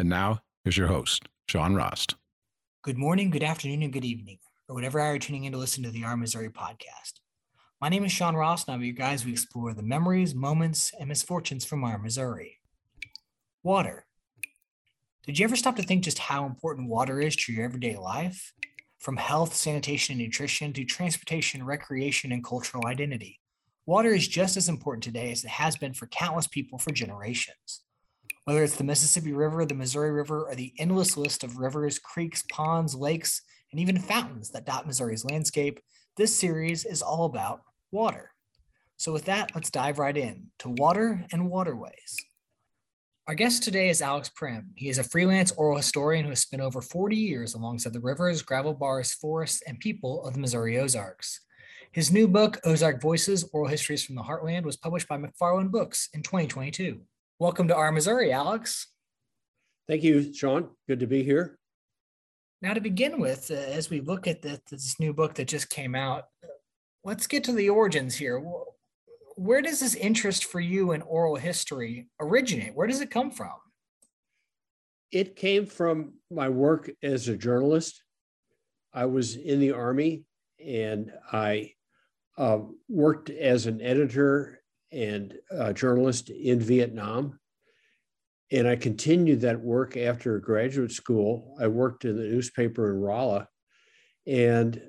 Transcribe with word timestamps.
And 0.00 0.08
now, 0.08 0.38
here's 0.64 0.78
your 0.78 0.86
host, 0.86 1.28
Sean 1.46 1.74
Rost. 1.74 2.14
Good 2.82 2.96
morning, 2.96 3.28
good 3.28 3.42
afternoon, 3.42 3.82
and 3.82 3.92
good 3.92 4.02
evening, 4.02 4.38
or 4.66 4.74
whatever 4.74 4.98
hour 4.98 5.10
you're 5.10 5.18
tuning 5.18 5.44
in 5.44 5.52
to 5.52 5.58
listen 5.58 5.82
to 5.82 5.90
the 5.90 6.04
Our 6.04 6.16
Missouri 6.16 6.48
podcast. 6.48 7.20
My 7.82 7.90
name 7.90 8.06
is 8.06 8.10
Sean 8.10 8.34
Rost, 8.34 8.66
and 8.66 8.74
I'm 8.74 8.82
you 8.82 8.94
guys. 8.94 9.26
We 9.26 9.32
explore 9.32 9.74
the 9.74 9.82
memories, 9.82 10.34
moments, 10.34 10.90
and 10.98 11.06
misfortunes 11.06 11.66
from 11.66 11.84
our 11.84 11.98
Missouri. 11.98 12.60
Water. 13.62 14.06
Did 15.26 15.38
you 15.38 15.44
ever 15.44 15.54
stop 15.54 15.76
to 15.76 15.82
think 15.82 16.04
just 16.04 16.18
how 16.18 16.46
important 16.46 16.88
water 16.88 17.20
is 17.20 17.36
to 17.36 17.52
your 17.52 17.66
everyday 17.66 17.98
life? 17.98 18.54
From 19.00 19.18
health, 19.18 19.54
sanitation, 19.54 20.14
and 20.14 20.22
nutrition 20.22 20.72
to 20.72 20.84
transportation, 20.86 21.62
recreation, 21.62 22.32
and 22.32 22.42
cultural 22.42 22.86
identity. 22.86 23.38
Water 23.84 24.14
is 24.14 24.26
just 24.26 24.56
as 24.56 24.70
important 24.70 25.04
today 25.04 25.30
as 25.30 25.44
it 25.44 25.50
has 25.50 25.76
been 25.76 25.92
for 25.92 26.06
countless 26.06 26.46
people 26.46 26.78
for 26.78 26.90
generations. 26.90 27.82
Whether 28.44 28.64
it's 28.64 28.76
the 28.76 28.84
Mississippi 28.84 29.32
River, 29.32 29.64
the 29.64 29.74
Missouri 29.74 30.10
River, 30.10 30.44
or 30.48 30.54
the 30.54 30.72
endless 30.78 31.16
list 31.16 31.44
of 31.44 31.58
rivers, 31.58 31.98
creeks, 31.98 32.42
ponds, 32.50 32.94
lakes, 32.94 33.42
and 33.70 33.80
even 33.80 33.98
fountains 33.98 34.50
that 34.50 34.66
dot 34.66 34.86
Missouri's 34.86 35.24
landscape, 35.24 35.80
this 36.16 36.36
series 36.36 36.84
is 36.84 37.02
all 37.02 37.26
about 37.26 37.60
water. 37.92 38.32
So, 38.96 39.12
with 39.12 39.26
that, 39.26 39.52
let's 39.54 39.70
dive 39.70 39.98
right 39.98 40.16
in 40.16 40.48
to 40.60 40.70
water 40.70 41.24
and 41.32 41.48
waterways. 41.50 42.16
Our 43.28 43.34
guest 43.34 43.62
today 43.62 43.90
is 43.90 44.02
Alex 44.02 44.28
Primm. 44.28 44.64
He 44.74 44.88
is 44.88 44.98
a 44.98 45.04
freelance 45.04 45.52
oral 45.52 45.76
historian 45.76 46.24
who 46.24 46.30
has 46.30 46.40
spent 46.40 46.62
over 46.62 46.80
40 46.80 47.14
years 47.14 47.54
alongside 47.54 47.92
the 47.92 48.00
rivers, 48.00 48.42
gravel 48.42 48.74
bars, 48.74 49.12
forests, 49.12 49.62
and 49.66 49.78
people 49.78 50.24
of 50.24 50.34
the 50.34 50.40
Missouri 50.40 50.78
Ozarks. 50.78 51.40
His 51.92 52.10
new 52.10 52.26
book, 52.26 52.58
Ozark 52.64 53.00
Voices 53.00 53.48
Oral 53.52 53.68
Histories 53.68 54.04
from 54.04 54.16
the 54.16 54.22
Heartland, 54.22 54.64
was 54.64 54.76
published 54.76 55.08
by 55.08 55.16
McFarland 55.16 55.70
Books 55.70 56.08
in 56.12 56.22
2022. 56.22 57.00
Welcome 57.40 57.68
to 57.68 57.74
our 57.74 57.90
Missouri, 57.90 58.30
Alex. 58.34 58.88
Thank 59.88 60.02
you, 60.02 60.30
Sean. 60.34 60.68
Good 60.86 61.00
to 61.00 61.06
be 61.06 61.22
here. 61.22 61.58
Now, 62.60 62.74
to 62.74 62.82
begin 62.82 63.18
with, 63.18 63.50
uh, 63.50 63.54
as 63.54 63.88
we 63.88 64.02
look 64.02 64.26
at 64.26 64.42
the, 64.42 64.60
this 64.70 65.00
new 65.00 65.14
book 65.14 65.32
that 65.36 65.48
just 65.48 65.70
came 65.70 65.94
out, 65.94 66.24
let's 67.02 67.26
get 67.26 67.42
to 67.44 67.52
the 67.52 67.70
origins 67.70 68.14
here. 68.14 68.44
Where 69.36 69.62
does 69.62 69.80
this 69.80 69.94
interest 69.94 70.44
for 70.44 70.60
you 70.60 70.92
in 70.92 71.00
oral 71.00 71.36
history 71.36 72.08
originate? 72.20 72.74
Where 72.74 72.86
does 72.86 73.00
it 73.00 73.10
come 73.10 73.30
from? 73.30 73.54
It 75.10 75.34
came 75.34 75.64
from 75.64 76.12
my 76.30 76.50
work 76.50 76.90
as 77.02 77.26
a 77.28 77.38
journalist. 77.38 78.02
I 78.92 79.06
was 79.06 79.36
in 79.36 79.60
the 79.60 79.72
Army 79.72 80.24
and 80.62 81.10
I 81.32 81.72
uh, 82.36 82.58
worked 82.90 83.30
as 83.30 83.64
an 83.64 83.80
editor 83.80 84.59
and 84.92 85.34
a 85.50 85.72
journalist 85.72 86.30
in 86.30 86.60
Vietnam. 86.60 87.38
And 88.52 88.66
I 88.66 88.76
continued 88.76 89.42
that 89.42 89.60
work 89.60 89.96
after 89.96 90.38
graduate 90.40 90.90
school. 90.90 91.56
I 91.60 91.68
worked 91.68 92.04
in 92.04 92.16
the 92.16 92.24
newspaper 92.24 92.90
in 92.90 93.00
Rolla. 93.00 93.48
And 94.26 94.82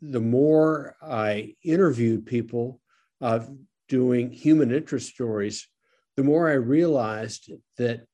the 0.00 0.20
more 0.20 0.96
I 1.02 1.54
interviewed 1.64 2.26
people 2.26 2.80
uh, 3.20 3.40
doing 3.88 4.30
human 4.30 4.72
interest 4.72 5.08
stories, 5.10 5.68
the 6.16 6.24
more 6.24 6.48
I 6.48 6.54
realized 6.54 7.50
that 7.78 8.06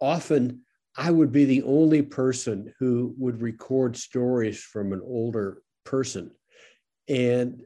often 0.00 0.62
I 0.96 1.10
would 1.10 1.32
be 1.32 1.44
the 1.44 1.62
only 1.64 2.02
person 2.02 2.72
who 2.78 3.14
would 3.18 3.42
record 3.42 3.96
stories 3.96 4.62
from 4.62 4.92
an 4.92 5.00
older 5.04 5.62
person. 5.84 6.30
And 7.08 7.62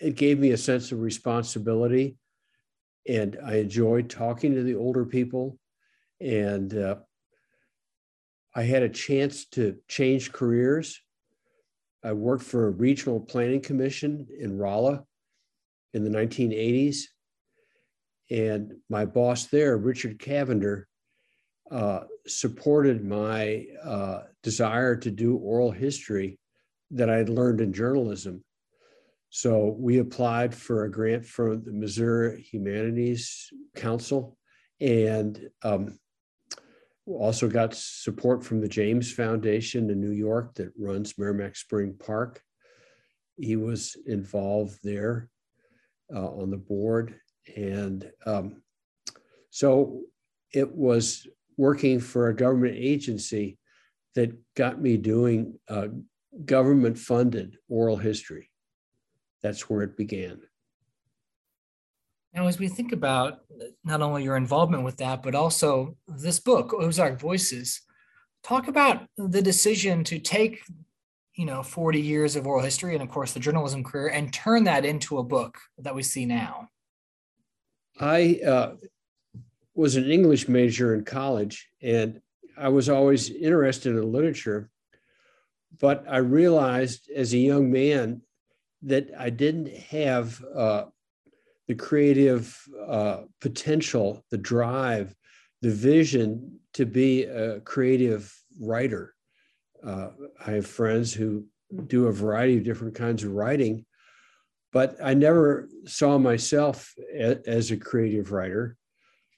it 0.00 0.16
gave 0.16 0.38
me 0.38 0.50
a 0.50 0.56
sense 0.56 0.92
of 0.92 1.00
responsibility. 1.00 2.16
And 3.08 3.38
I 3.44 3.56
enjoyed 3.56 4.10
talking 4.10 4.54
to 4.54 4.62
the 4.62 4.74
older 4.74 5.04
people. 5.04 5.58
And 6.20 6.76
uh, 6.76 6.96
I 8.54 8.62
had 8.62 8.82
a 8.82 8.88
chance 8.88 9.46
to 9.50 9.76
change 9.88 10.32
careers. 10.32 11.00
I 12.04 12.12
worked 12.12 12.44
for 12.44 12.66
a 12.66 12.70
regional 12.70 13.20
planning 13.20 13.60
commission 13.60 14.26
in 14.38 14.58
Rolla 14.58 15.04
in 15.94 16.04
the 16.04 16.10
1980s. 16.10 16.98
And 18.30 18.74
my 18.88 19.04
boss 19.04 19.46
there, 19.46 19.76
Richard 19.76 20.18
Cavender, 20.18 20.88
uh, 21.70 22.00
supported 22.26 23.04
my 23.04 23.66
uh, 23.82 24.22
desire 24.42 24.96
to 24.96 25.10
do 25.10 25.36
oral 25.36 25.70
history 25.70 26.38
that 26.92 27.10
I 27.10 27.16
had 27.16 27.28
learned 27.28 27.60
in 27.60 27.72
journalism. 27.72 28.44
So 29.30 29.76
we 29.78 29.98
applied 29.98 30.54
for 30.54 30.84
a 30.84 30.90
grant 30.90 31.24
from 31.24 31.62
the 31.62 31.72
Missouri 31.72 32.42
Humanities 32.42 33.50
Council 33.74 34.36
and 34.80 35.40
um, 35.62 35.98
also 37.06 37.48
got 37.48 37.74
support 37.74 38.44
from 38.44 38.60
the 38.60 38.68
James 38.68 39.12
Foundation 39.12 39.90
in 39.90 40.00
New 40.00 40.12
York 40.12 40.54
that 40.54 40.72
runs 40.78 41.14
Meramec 41.14 41.56
Spring 41.56 41.94
Park. 41.98 42.42
He 43.38 43.56
was 43.56 43.96
involved 44.06 44.78
there 44.82 45.28
uh, 46.14 46.28
on 46.28 46.50
the 46.50 46.56
board. 46.56 47.16
And 47.56 48.10
um, 48.24 48.62
so 49.50 50.02
it 50.52 50.74
was 50.74 51.26
working 51.56 52.00
for 52.00 52.28
a 52.28 52.36
government 52.36 52.74
agency 52.76 53.58
that 54.14 54.32
got 54.54 54.80
me 54.80 54.96
doing 54.96 55.58
uh, 55.68 55.88
government 56.44 56.98
funded 56.98 57.58
oral 57.68 57.96
history 57.96 58.50
that's 59.46 59.70
where 59.70 59.82
it 59.82 59.96
began. 59.96 60.40
Now, 62.34 62.48
as 62.48 62.58
we 62.58 62.68
think 62.68 62.92
about 62.92 63.40
not 63.84 64.02
only 64.02 64.24
your 64.24 64.36
involvement 64.36 64.82
with 64.82 64.96
that, 64.96 65.22
but 65.22 65.34
also 65.34 65.96
this 66.08 66.40
book, 66.40 66.74
Ozark 66.74 67.20
Voices, 67.20 67.80
talk 68.42 68.66
about 68.66 69.06
the 69.16 69.40
decision 69.40 70.02
to 70.04 70.18
take, 70.18 70.62
you 71.34 71.46
know, 71.46 71.62
40 71.62 72.00
years 72.00 72.34
of 72.34 72.46
oral 72.46 72.64
history 72.64 72.94
and, 72.94 73.02
of 73.02 73.08
course, 73.08 73.32
the 73.32 73.40
journalism 73.40 73.84
career 73.84 74.08
and 74.08 74.32
turn 74.32 74.64
that 74.64 74.84
into 74.84 75.18
a 75.18 75.22
book 75.22 75.58
that 75.78 75.94
we 75.94 76.02
see 76.02 76.26
now. 76.26 76.68
I 77.98 78.40
uh, 78.46 78.74
was 79.74 79.94
an 79.94 80.10
English 80.10 80.48
major 80.48 80.94
in 80.94 81.04
college, 81.04 81.68
and 81.80 82.20
I 82.58 82.68
was 82.68 82.88
always 82.88 83.30
interested 83.30 83.94
in 83.94 84.12
literature. 84.12 84.70
But 85.78 86.04
I 86.08 86.18
realized 86.18 87.10
as 87.14 87.32
a 87.32 87.38
young 87.38 87.70
man 87.70 88.22
that 88.86 89.10
I 89.18 89.30
didn't 89.30 89.68
have 89.90 90.42
uh, 90.54 90.84
the 91.66 91.74
creative 91.74 92.56
uh, 92.86 93.22
potential, 93.40 94.24
the 94.30 94.38
drive, 94.38 95.14
the 95.60 95.70
vision 95.70 96.60
to 96.74 96.86
be 96.86 97.24
a 97.24 97.60
creative 97.60 98.32
writer. 98.60 99.12
Uh, 99.84 100.10
I 100.44 100.52
have 100.52 100.66
friends 100.66 101.12
who 101.12 101.46
do 101.88 102.06
a 102.06 102.12
variety 102.12 102.58
of 102.58 102.64
different 102.64 102.94
kinds 102.94 103.24
of 103.24 103.32
writing, 103.32 103.84
but 104.72 104.96
I 105.02 105.14
never 105.14 105.68
saw 105.86 106.16
myself 106.16 106.94
a, 107.12 107.38
as 107.48 107.72
a 107.72 107.76
creative 107.76 108.30
writer. 108.30 108.76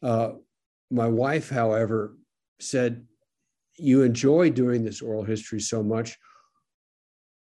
Uh, 0.02 0.32
my 0.90 1.06
wife, 1.06 1.48
however, 1.48 2.16
said, 2.60 3.06
You 3.76 4.02
enjoy 4.02 4.50
doing 4.50 4.84
this 4.84 5.00
oral 5.00 5.24
history 5.24 5.60
so 5.60 5.82
much 5.82 6.18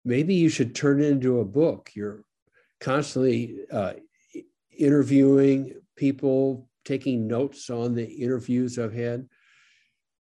maybe 0.04 0.34
you 0.34 0.48
should 0.48 0.74
turn 0.74 1.00
it 1.00 1.06
into 1.06 1.40
a 1.40 1.44
book. 1.44 1.90
You're 1.94 2.24
constantly 2.80 3.60
uh, 3.70 3.94
interviewing 4.76 5.74
people, 5.96 6.68
taking 6.84 7.26
notes 7.26 7.70
on 7.70 7.94
the 7.94 8.06
interviews 8.06 8.78
I've 8.78 8.94
had. 8.94 9.28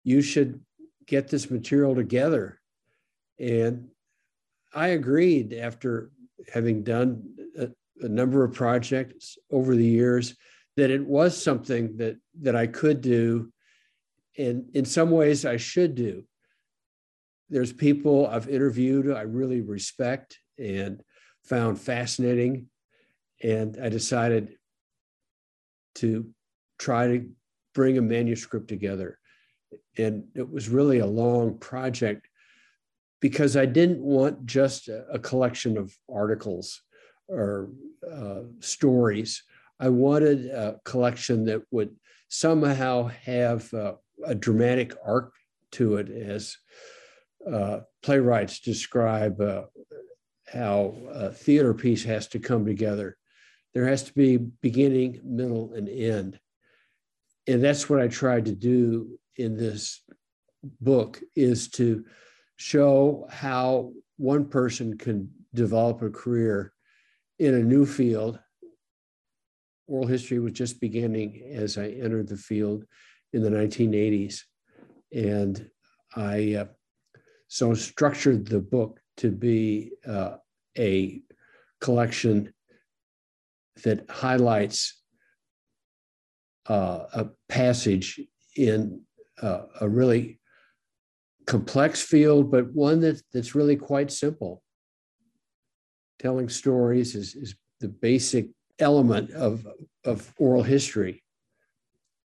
You 0.04 0.22
should 0.22 0.60
get 1.06 1.28
this 1.28 1.50
material 1.50 1.94
together. 1.94 2.60
And 3.38 3.88
I 4.72 4.88
agreed 4.88 5.52
after 5.54 6.10
having 6.52 6.82
done 6.82 7.34
a, 7.58 7.68
a 8.00 8.08
number 8.08 8.44
of 8.44 8.54
projects 8.54 9.38
over 9.50 9.74
the 9.74 9.84
years 9.84 10.36
that 10.76 10.90
it 10.90 11.04
was 11.04 11.40
something 11.40 11.96
that 11.98 12.16
that 12.40 12.56
I 12.56 12.66
could 12.66 13.00
do 13.00 13.52
and 14.36 14.68
in 14.74 14.84
some 14.84 15.10
ways 15.10 15.44
I 15.44 15.56
should 15.56 15.94
do 15.94 16.24
there's 17.50 17.72
people 17.72 18.26
I've 18.26 18.48
interviewed 18.48 19.10
I 19.10 19.22
really 19.22 19.60
respect 19.60 20.38
and 20.58 21.02
found 21.44 21.80
fascinating. 21.80 22.66
And 23.42 23.78
I 23.82 23.88
decided 23.88 24.56
to 25.96 26.28
try 26.78 27.08
to 27.08 27.28
bring 27.74 27.98
a 27.98 28.02
manuscript 28.02 28.68
together. 28.68 29.18
And 29.98 30.24
it 30.34 30.48
was 30.50 30.68
really 30.68 31.00
a 31.00 31.06
long 31.06 31.58
project 31.58 32.28
because 33.20 33.56
I 33.56 33.66
didn't 33.66 34.00
want 34.00 34.46
just 34.46 34.88
a, 34.88 35.18
collection 35.18 35.78
of 35.78 35.94
articles 36.12 36.82
or 37.28 37.70
uh, 38.10 38.40
stories. 38.60 39.42
I 39.80 39.88
wanted 39.88 40.46
a 40.46 40.80
collection 40.84 41.44
that 41.46 41.62
would 41.70 41.94
somehow 42.28 43.08
have 43.24 43.72
uh, 43.72 43.94
a 44.24 44.34
dramatic 44.34 44.94
arc 45.04 45.32
to 45.72 45.96
it 45.96 46.10
as 46.10 46.56
uh, 47.50 47.80
playwrights 48.02 48.60
describe 48.60 49.40
uh, 49.40 49.62
how 50.52 50.94
a 51.10 51.30
theater 51.30 51.74
piece 51.74 52.04
has 52.04 52.26
to 52.28 52.38
come 52.38 52.64
together. 52.64 53.16
There 53.72 53.86
has 53.86 54.04
to 54.04 54.12
be 54.14 54.36
beginning, 54.36 55.20
middle, 55.24 55.72
and 55.74 55.88
end. 55.88 56.38
And 57.46 57.62
that's 57.62 57.90
what 57.90 58.00
I 58.00 58.08
tried 58.08 58.46
to 58.46 58.54
do 58.54 59.18
in 59.36 59.56
this 59.56 60.00
book 60.80 61.20
is 61.34 61.68
to 61.70 62.04
show 62.56 63.26
how 63.30 63.92
one 64.16 64.46
person 64.46 64.96
can 64.96 65.30
develop 65.54 66.02
a 66.02 66.10
career 66.10 66.72
in 67.38 67.54
a 67.54 67.62
new 67.62 67.84
field. 67.84 68.38
Oral 69.86 70.06
history 70.06 70.38
was 70.38 70.52
just 70.52 70.80
beginning 70.80 71.42
as 71.52 71.76
I 71.76 71.88
entered 71.88 72.28
the 72.28 72.36
field 72.36 72.84
in 73.32 73.42
the 73.42 73.50
1980s. 73.50 74.40
And 75.12 75.68
I 76.16 76.54
uh, 76.54 76.66
so 77.54 77.72
structured 77.72 78.48
the 78.48 78.58
book 78.58 78.98
to 79.16 79.30
be 79.30 79.92
uh, 80.08 80.38
a 80.76 81.22
collection 81.80 82.52
that 83.84 84.10
highlights 84.10 85.00
uh, 86.68 87.04
a 87.12 87.28
passage 87.48 88.20
in 88.56 89.00
uh, 89.40 89.66
a 89.80 89.88
really 89.88 90.40
complex 91.46 92.02
field, 92.02 92.50
but 92.50 92.72
one 92.72 92.98
that, 93.02 93.22
that's 93.32 93.54
really 93.54 93.76
quite 93.76 94.10
simple. 94.10 94.60
Telling 96.18 96.48
stories 96.48 97.14
is, 97.14 97.36
is 97.36 97.54
the 97.78 97.88
basic 97.88 98.48
element 98.80 99.30
of, 99.30 99.64
of 100.04 100.34
oral 100.38 100.64
history. 100.64 101.22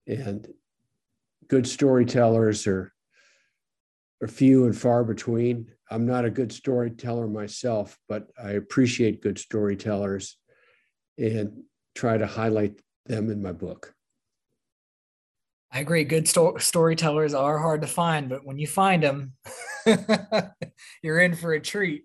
And 0.06 0.46
good 1.48 1.66
storytellers 1.66 2.68
are, 2.68 2.92
are 4.22 4.28
few 4.28 4.64
and 4.64 4.76
far 4.76 5.04
between. 5.04 5.66
I'm 5.90 6.06
not 6.06 6.24
a 6.24 6.30
good 6.30 6.52
storyteller 6.52 7.28
myself, 7.28 7.98
but 8.08 8.28
I 8.42 8.52
appreciate 8.52 9.22
good 9.22 9.38
storytellers 9.38 10.36
and 11.18 11.62
try 11.94 12.18
to 12.18 12.26
highlight 12.26 12.80
them 13.06 13.30
in 13.30 13.42
my 13.42 13.52
book. 13.52 13.94
I 15.72 15.80
agree. 15.80 16.04
Good 16.04 16.28
sto- 16.28 16.56
storytellers 16.58 17.34
are 17.34 17.58
hard 17.58 17.82
to 17.82 17.86
find, 17.86 18.28
but 18.28 18.44
when 18.44 18.58
you 18.58 18.66
find 18.66 19.02
them, 19.02 19.32
you're 21.02 21.20
in 21.20 21.34
for 21.34 21.52
a 21.52 21.60
treat. 21.60 22.04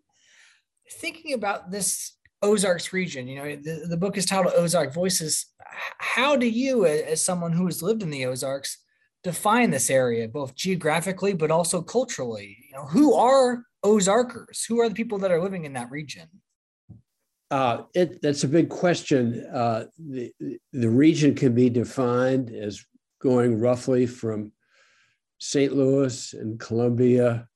Thinking 0.92 1.34
about 1.34 1.72
this 1.72 2.18
Ozarks 2.42 2.92
region, 2.92 3.28
you 3.28 3.36
know, 3.38 3.56
the, 3.56 3.86
the 3.88 3.98
book 3.98 4.18
is 4.18 4.26
titled 4.26 4.56
Ozark 4.56 4.94
Voices. 4.94 5.46
How 6.00 6.36
do 6.36 6.48
you, 6.48 6.86
as 6.86 7.24
someone 7.24 7.54
who 7.54 7.66
has 7.66 7.82
lived 7.82 8.04
in 8.04 8.10
the 8.10 8.26
Ozarks, 8.26 8.81
define 9.24 9.70
this 9.70 9.90
area, 9.90 10.28
both 10.28 10.56
geographically 10.56 11.34
but 11.34 11.52
also 11.52 11.82
culturally? 11.82 12.58
You 12.70 12.76
know, 12.76 12.86
who 12.86 13.14
are 13.14 13.64
Ozarkers? 13.84 14.66
Who 14.66 14.80
are 14.80 14.90
the 14.90 14.96
people 14.96 15.20
that 15.20 15.32
are 15.32 15.42
living 15.42 15.66
in 15.66 15.74
that 15.74 15.92
region? 15.92 16.28
Uh, 17.50 17.84
it, 17.94 18.22
that's 18.22 18.46
a 18.46 18.48
big 18.48 18.70
question. 18.70 19.46
Uh, 19.54 19.86
the, 19.98 20.32
the 20.72 20.90
region 20.90 21.36
can 21.36 21.54
be 21.54 21.70
defined 21.70 22.50
as 22.50 22.86
going 23.20 23.60
roughly 23.60 24.06
from 24.06 24.52
St. 25.40 25.76
Louis 25.76 26.34
and 26.34 26.60
Columbia, 26.60 27.48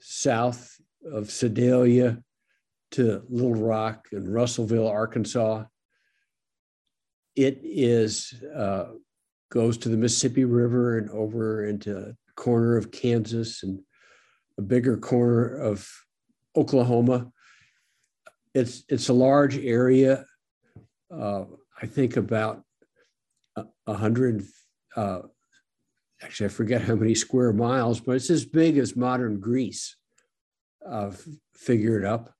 south 0.00 0.76
of 1.12 1.30
Sedalia 1.30 2.22
to 2.92 3.22
Little 3.28 3.54
Rock 3.54 4.06
and 4.12 4.32
Russellville, 4.32 4.88
Arkansas. 4.88 5.64
It 7.36 7.60
is 7.62 8.32
uh, 8.56 8.86
goes 9.54 9.78
to 9.78 9.88
the 9.88 9.96
Mississippi 9.96 10.44
River 10.44 10.98
and 10.98 11.08
over 11.10 11.64
into 11.64 11.96
a 11.96 12.16
corner 12.34 12.76
of 12.76 12.90
Kansas 12.90 13.62
and 13.62 13.80
a 14.58 14.62
bigger 14.62 14.96
corner 14.96 15.56
of 15.56 15.88
Oklahoma. 16.56 17.30
It's 18.52 18.82
it's 18.88 19.08
a 19.08 19.12
large 19.12 19.56
area. 19.56 20.26
Uh, 21.10 21.44
I 21.80 21.86
think 21.86 22.16
about 22.16 22.62
a 23.86 23.94
hundred 23.94 24.44
uh, 24.96 25.20
actually, 26.22 26.46
I 26.46 26.50
forget 26.50 26.82
how 26.82 26.94
many 26.94 27.14
square 27.14 27.52
miles, 27.52 28.00
but 28.00 28.16
it's 28.16 28.30
as 28.30 28.44
big 28.44 28.78
as 28.78 28.96
modern 28.96 29.40
Greece, 29.40 29.96
uh, 30.88 31.10
figured 31.54 32.04
up. 32.04 32.34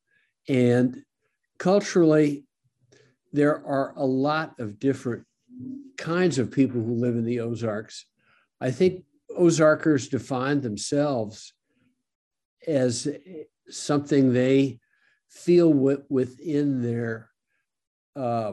And 0.48 1.02
culturally, 1.58 2.44
there 3.32 3.64
are 3.66 3.94
a 3.96 4.04
lot 4.04 4.58
of 4.58 4.78
different 4.78 5.26
kinds 5.96 6.38
of 6.38 6.50
people 6.50 6.82
who 6.82 6.94
live 6.94 7.16
in 7.16 7.24
the 7.24 7.40
Ozarks. 7.40 8.06
I 8.60 8.70
think 8.70 9.04
Ozarkers 9.36 10.08
define 10.08 10.60
themselves 10.60 11.52
as 12.66 13.08
something 13.68 14.32
they 14.32 14.80
feel 15.28 15.72
within 16.08 16.82
their 16.82 17.30
uh, 18.16 18.52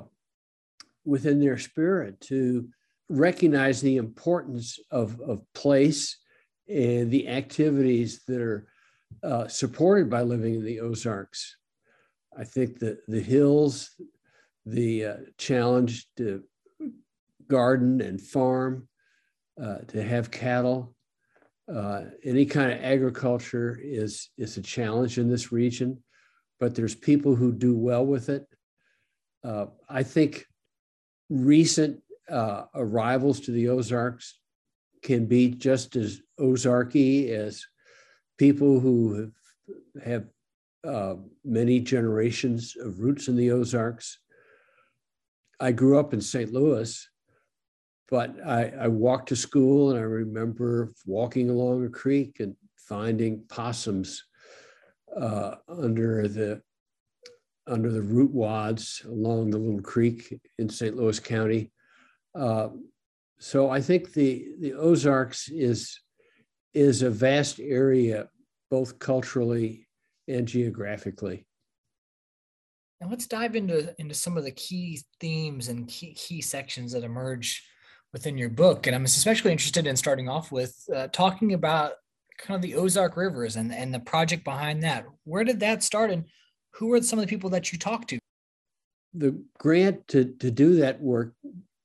within 1.05 1.39
their 1.39 1.57
spirit 1.57 2.19
to 2.21 2.67
recognize 3.09 3.81
the 3.81 3.97
importance 3.97 4.79
of, 4.89 5.19
of 5.21 5.41
place 5.53 6.17
and 6.67 7.11
the 7.11 7.27
activities 7.27 8.21
that 8.27 8.41
are 8.41 8.67
uh, 9.23 9.47
supported 9.47 10.09
by 10.09 10.21
living 10.21 10.55
in 10.55 10.63
the 10.63 10.79
Ozarks. 10.79 11.57
I 12.37 12.43
think 12.43 12.79
that 12.79 12.99
the 13.07 13.19
hills, 13.19 13.91
the 14.65 15.05
uh, 15.05 15.15
challenge 15.37 16.07
to 16.17 16.43
garden 17.51 17.99
and 17.99 18.21
farm, 18.21 18.87
uh, 19.61 19.79
to 19.89 20.01
have 20.01 20.31
cattle, 20.31 20.95
uh, 21.71 22.03
any 22.23 22.45
kind 22.45 22.71
of 22.71 22.81
agriculture 22.81 23.77
is, 23.81 24.29
is 24.37 24.55
a 24.55 24.61
challenge 24.61 25.17
in 25.17 25.29
this 25.29 25.51
region, 25.51 26.01
but 26.59 26.73
there's 26.73 26.95
people 26.95 27.35
who 27.35 27.51
do 27.51 27.77
well 27.77 28.05
with 28.05 28.29
it. 28.29 28.47
Uh, 29.43 29.65
I 29.89 30.03
think 30.03 30.45
recent 31.29 32.01
uh, 32.29 32.63
arrivals 32.73 33.41
to 33.41 33.51
the 33.51 33.67
Ozarks 33.67 34.39
can 35.03 35.25
be 35.25 35.49
just 35.49 35.97
as 35.97 36.21
Ozarky 36.39 37.29
as 37.31 37.65
people 38.37 38.79
who 38.79 39.13
have, 39.19 40.03
have 40.05 40.25
uh, 40.87 41.15
many 41.43 41.81
generations 41.81 42.75
of 42.79 42.99
roots 42.99 43.27
in 43.27 43.35
the 43.35 43.51
Ozarks. 43.51 44.19
I 45.59 45.73
grew 45.73 45.99
up 45.99 46.13
in 46.13 46.21
St. 46.21 46.51
Louis, 46.51 47.07
but 48.11 48.35
I, 48.45 48.73
I 48.81 48.87
walked 48.89 49.29
to 49.29 49.35
school 49.37 49.91
and 49.91 49.99
I 49.99 50.03
remember 50.03 50.93
walking 51.05 51.49
along 51.49 51.85
a 51.85 51.89
creek 51.89 52.41
and 52.41 52.55
finding 52.77 53.43
possums 53.47 54.25
uh, 55.17 55.55
under 55.69 56.27
the 56.27 56.61
under 57.67 57.89
the 57.89 58.01
root 58.01 58.31
wads 58.31 59.01
along 59.05 59.49
the 59.49 59.57
little 59.57 59.81
creek 59.81 60.37
in 60.59 60.67
St. 60.67 60.95
Louis 60.95 61.19
County. 61.19 61.71
Uh, 62.35 62.69
so 63.39 63.69
I 63.69 63.79
think 63.79 64.11
the, 64.13 64.49
the 64.59 64.73
Ozarks 64.73 65.47
is, 65.47 65.97
is 66.73 67.03
a 67.03 67.09
vast 67.09 67.59
area, 67.59 68.27
both 68.71 68.99
culturally 68.99 69.87
and 70.27 70.47
geographically. 70.47 71.45
And 72.99 73.09
let's 73.09 73.27
dive 73.27 73.55
into, 73.55 73.93
into 73.99 74.15
some 74.15 74.37
of 74.37 74.43
the 74.43 74.51
key 74.51 74.99
themes 75.19 75.69
and 75.69 75.87
key, 75.87 76.13
key 76.15 76.41
sections 76.41 76.91
that 76.93 77.03
emerge 77.03 77.63
within 78.13 78.37
your 78.37 78.49
book. 78.49 78.87
And 78.87 78.95
I'm 78.95 79.05
especially 79.05 79.51
interested 79.51 79.87
in 79.87 79.95
starting 79.95 80.27
off 80.27 80.51
with 80.51 80.75
uh, 80.93 81.07
talking 81.07 81.53
about 81.53 81.93
kind 82.37 82.55
of 82.55 82.61
the 82.61 82.75
Ozark 82.75 83.15
Rivers 83.15 83.55
and, 83.55 83.73
and 83.73 83.93
the 83.93 83.99
project 83.99 84.43
behind 84.43 84.83
that. 84.83 85.05
Where 85.23 85.43
did 85.43 85.59
that 85.61 85.83
start 85.83 86.11
and 86.11 86.25
who 86.73 86.87
were 86.87 87.01
some 87.01 87.19
of 87.19 87.25
the 87.25 87.29
people 87.29 87.49
that 87.51 87.71
you 87.71 87.77
talked 87.77 88.09
to? 88.09 88.19
The 89.13 89.41
grant 89.57 90.07
to, 90.09 90.25
to 90.39 90.51
do 90.51 90.75
that 90.77 91.01
work 91.01 91.33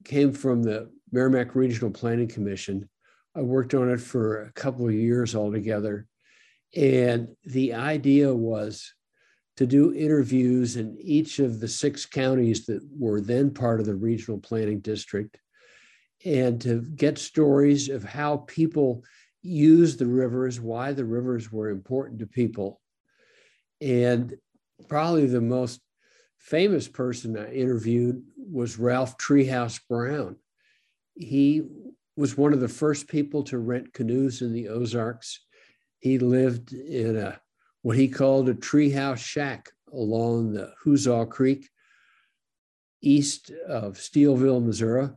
came 0.05 0.33
from 0.33 0.63
the 0.63 0.91
Meramec 1.15 1.55
Regional 1.55 1.91
Planning 1.91 2.29
Commission. 2.29 2.89
I 3.35 3.43
worked 3.43 3.75
on 3.75 3.91
it 3.91 4.01
for 4.01 4.43
a 4.43 4.53
couple 4.53 4.87
of 4.87 4.95
years 4.95 5.35
altogether. 5.35 6.07
And 6.75 7.29
the 7.45 7.75
idea 7.75 8.33
was 8.33 8.93
to 9.57 9.67
do 9.67 9.95
interviews 9.95 10.77
in 10.77 10.97
each 11.01 11.39
of 11.39 11.61
the 11.61 11.69
six 11.69 12.07
counties 12.07 12.67
that 12.67 12.87
were 12.97 13.21
then 13.21 13.51
part 13.51 13.81
of 13.81 13.87
the 13.87 13.95
regional 13.95 14.39
planning 14.39 14.81
district 14.81 15.39
and 16.27 16.61
to 16.61 16.83
get 16.97 17.19
stories 17.19 17.89
of 17.89 18.03
how 18.03 18.39
people 18.49 19.05
use 19.43 19.97
the 19.97 20.07
rivers, 20.07 20.61
why 20.61 20.93
the 20.93 21.05
rivers 21.05 21.53
were 21.53 21.71
important 21.71 22.19
to 22.19 22.27
people. 22.27 22.81
And 23.81 24.35
probably 24.89 25.27
the 25.27 25.41
most 25.41 25.81
famous 26.39 26.89
person 26.89 27.39
I 27.39 27.53
interviewed 27.53 28.25
was 28.37 28.77
Ralph 28.77 29.17
Treehouse 29.19 29.79
Brown. 29.89 30.35
He 31.15 31.63
was 32.17 32.37
one 32.37 32.53
of 32.53 32.61
the 32.61 32.69
first 32.69 33.07
people 33.07 33.45
to 33.45 33.59
rent 33.59 33.93
canoes 33.93 34.43
in 34.43 34.53
the 34.53 34.69
Ozarks. 34.69 35.45
He 36.01 36.19
lived 36.19 36.73
in 36.73 37.17
a 37.17 37.41
what 37.83 37.97
he 37.97 38.09
called 38.09 38.49
a 38.49 38.55
treehouse 38.55 39.19
shack 39.19 39.71
along 39.93 40.53
the 40.53 40.73
Huzzah 40.83 41.27
Creek, 41.27 41.69
east 43.01 43.53
of 43.69 43.97
Steelville, 43.97 44.65
Missouri. 44.65 45.11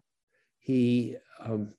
He 0.70 1.16
um, 1.44 1.74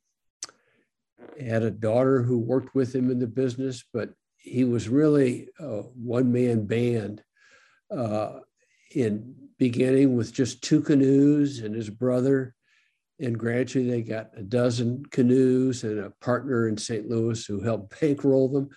had 1.40 1.62
a 1.62 1.70
daughter 1.70 2.22
who 2.22 2.40
worked 2.40 2.74
with 2.74 2.92
him 2.92 3.08
in 3.08 3.20
the 3.20 3.28
business, 3.28 3.84
but 3.94 4.10
he 4.36 4.64
was 4.64 4.88
really 4.88 5.46
a 5.60 5.82
one 5.94 6.32
man 6.32 6.66
band 6.66 7.22
uh, 7.96 8.40
in 8.92 9.36
beginning 9.60 10.16
with 10.16 10.32
just 10.32 10.64
two 10.64 10.80
canoes 10.80 11.60
and 11.60 11.72
his 11.72 11.88
brother. 11.88 12.56
And 13.20 13.38
gradually 13.38 13.88
they 13.88 14.02
got 14.02 14.30
a 14.36 14.42
dozen 14.42 15.04
canoes 15.12 15.84
and 15.84 16.00
a 16.00 16.10
partner 16.20 16.66
in 16.66 16.76
St. 16.76 17.08
Louis 17.08 17.46
who 17.46 17.60
helped 17.60 18.00
bankroll 18.00 18.48
them. 18.48 18.70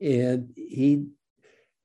And 0.00 0.48
he 0.56 1.08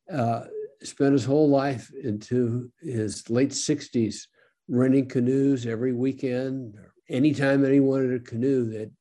uh, 0.10 0.46
spent 0.84 1.12
his 1.12 1.26
whole 1.26 1.50
life 1.50 1.92
into 2.02 2.72
his 2.82 3.30
late 3.30 3.52
60s 3.52 4.28
renting 4.70 5.10
canoes 5.10 5.66
every 5.66 5.92
weekend. 5.92 6.78
Anytime 7.10 7.62
that 7.62 7.74
he 7.74 7.80
wanted 7.80 8.14
a 8.14 8.20
canoe, 8.20 8.70
they'd 8.70 8.92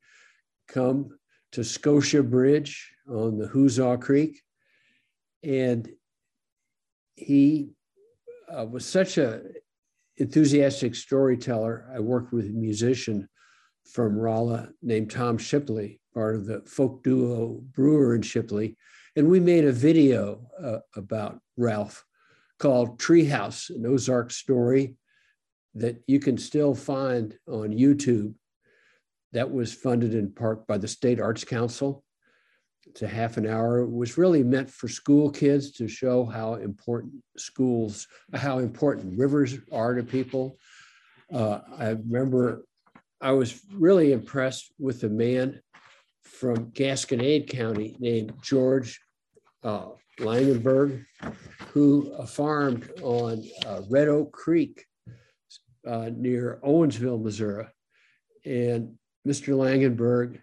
come 0.69 1.11
to 1.53 1.63
Scotia 1.63 2.23
Bridge 2.23 2.93
on 3.09 3.39
the 3.39 3.49
Huzzah 3.49 3.99
Creek. 3.99 4.41
And 5.43 5.89
he 7.15 7.71
uh, 8.49 8.67
was 8.67 8.87
such 8.87 9.19
a 9.19 9.43
enthusiastic 10.17 10.95
storyteller. 10.95 11.89
I 11.95 12.01
worked 12.01 12.33
with 12.33 12.47
a 12.47 12.53
musician 12.53 13.29
from 13.91 14.17
Rolla 14.17 14.71
named 14.83 15.11
Tom 15.11 15.39
Shipley, 15.39 16.01
part 16.15 16.37
of 16.37 16.47
the 16.47 16.63
folk 16.63 17.03
duo 17.03 17.61
Brewer 17.73 18.15
and 18.15 18.25
Shipley. 18.25 18.77
And 19.17 19.29
we 19.29 19.41
made 19.41 19.65
a 19.65 19.73
video 19.73 20.47
uh, 20.63 20.79
about 20.97 21.41
Ralph 21.57 22.05
called 22.59 22.99
Treehouse, 22.99 23.71
an 23.71 23.85
Ozark 23.87 24.31
story 24.31 24.95
that 25.75 26.03
you 26.07 26.21
can 26.21 26.37
still 26.37 26.75
find 26.75 27.37
on 27.49 27.71
YouTube. 27.71 28.35
That 29.33 29.51
was 29.51 29.73
funded 29.73 30.15
in 30.15 30.33
part 30.33 30.67
by 30.67 30.79
the 30.79 30.89
State 30.89 31.21
Arts 31.21 31.45
Council. 31.45 32.05
It's 32.87 33.03
a 33.03 33.09
half 33.09 33.37
an 33.37 33.47
hour. 33.47 33.79
It 33.79 33.91
was 33.91 34.19
really 34.19 34.43
meant 34.43 34.69
for 34.69 34.89
school 34.89 35.31
kids 35.31 35.73
to 35.73 35.89
show 35.89 36.25
how 36.25 36.55
important 36.55 37.15
schools, 37.39 38.07
how 38.35 38.59
important 38.59 39.19
rivers 39.19 39.57
are 39.71 39.95
to 39.95 40.03
people. 40.03 40.59
Uh, 41.33 41.61
I 41.79 41.89
remember 41.91 42.65
I 43.21 43.33
was 43.33 43.63
really 43.73 44.13
impressed 44.13 44.73
with 44.79 45.05
a 45.05 45.09
man 45.09 45.61
from 46.23 46.73
Gasconade 46.73 47.49
County 47.49 47.97
named 48.01 48.35
George 48.43 49.01
uh, 49.63 49.91
Langenberg, 50.19 51.05
who 51.69 52.13
farmed 52.27 52.91
on 53.01 53.45
uh, 53.65 53.83
Red 53.89 54.09
Oak 54.09 54.33
Creek 54.33 54.85
uh, 55.87 56.11
near 56.15 56.61
Owensville, 56.65 57.23
Missouri. 57.23 57.67
And 58.45 58.95
Mr. 59.27 59.55
Langenberg 59.55 60.41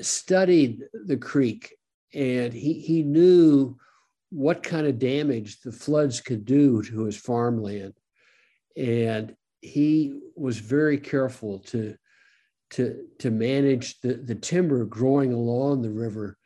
studied 0.00 0.82
the 1.06 1.16
creek 1.16 1.74
and 2.12 2.52
he, 2.52 2.74
he 2.74 3.02
knew 3.02 3.76
what 4.30 4.62
kind 4.62 4.86
of 4.86 4.98
damage 4.98 5.60
the 5.60 5.72
floods 5.72 6.20
could 6.20 6.44
do 6.44 6.82
to 6.82 7.04
his 7.04 7.16
farmland. 7.16 7.94
And 8.76 9.34
he 9.60 10.20
was 10.36 10.58
very 10.58 10.98
careful 10.98 11.60
to, 11.60 11.96
to, 12.70 13.04
to 13.20 13.30
manage 13.30 14.00
the, 14.00 14.14
the 14.14 14.34
timber 14.34 14.84
growing 14.84 15.32
along 15.32 15.82
the 15.82 15.90
river 15.90 16.36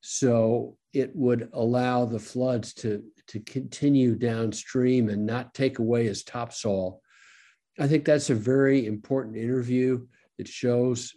so 0.00 0.76
it 0.92 1.14
would 1.14 1.48
allow 1.52 2.04
the 2.04 2.18
floods 2.18 2.72
to, 2.74 3.02
to 3.28 3.40
continue 3.40 4.14
downstream 4.14 5.08
and 5.08 5.26
not 5.26 5.54
take 5.54 5.78
away 5.78 6.04
his 6.04 6.24
topsoil. 6.24 7.00
I 7.78 7.86
think 7.86 8.04
that's 8.04 8.30
a 8.30 8.34
very 8.34 8.86
important 8.86 9.36
interview. 9.36 10.06
It 10.36 10.48
shows 10.48 11.14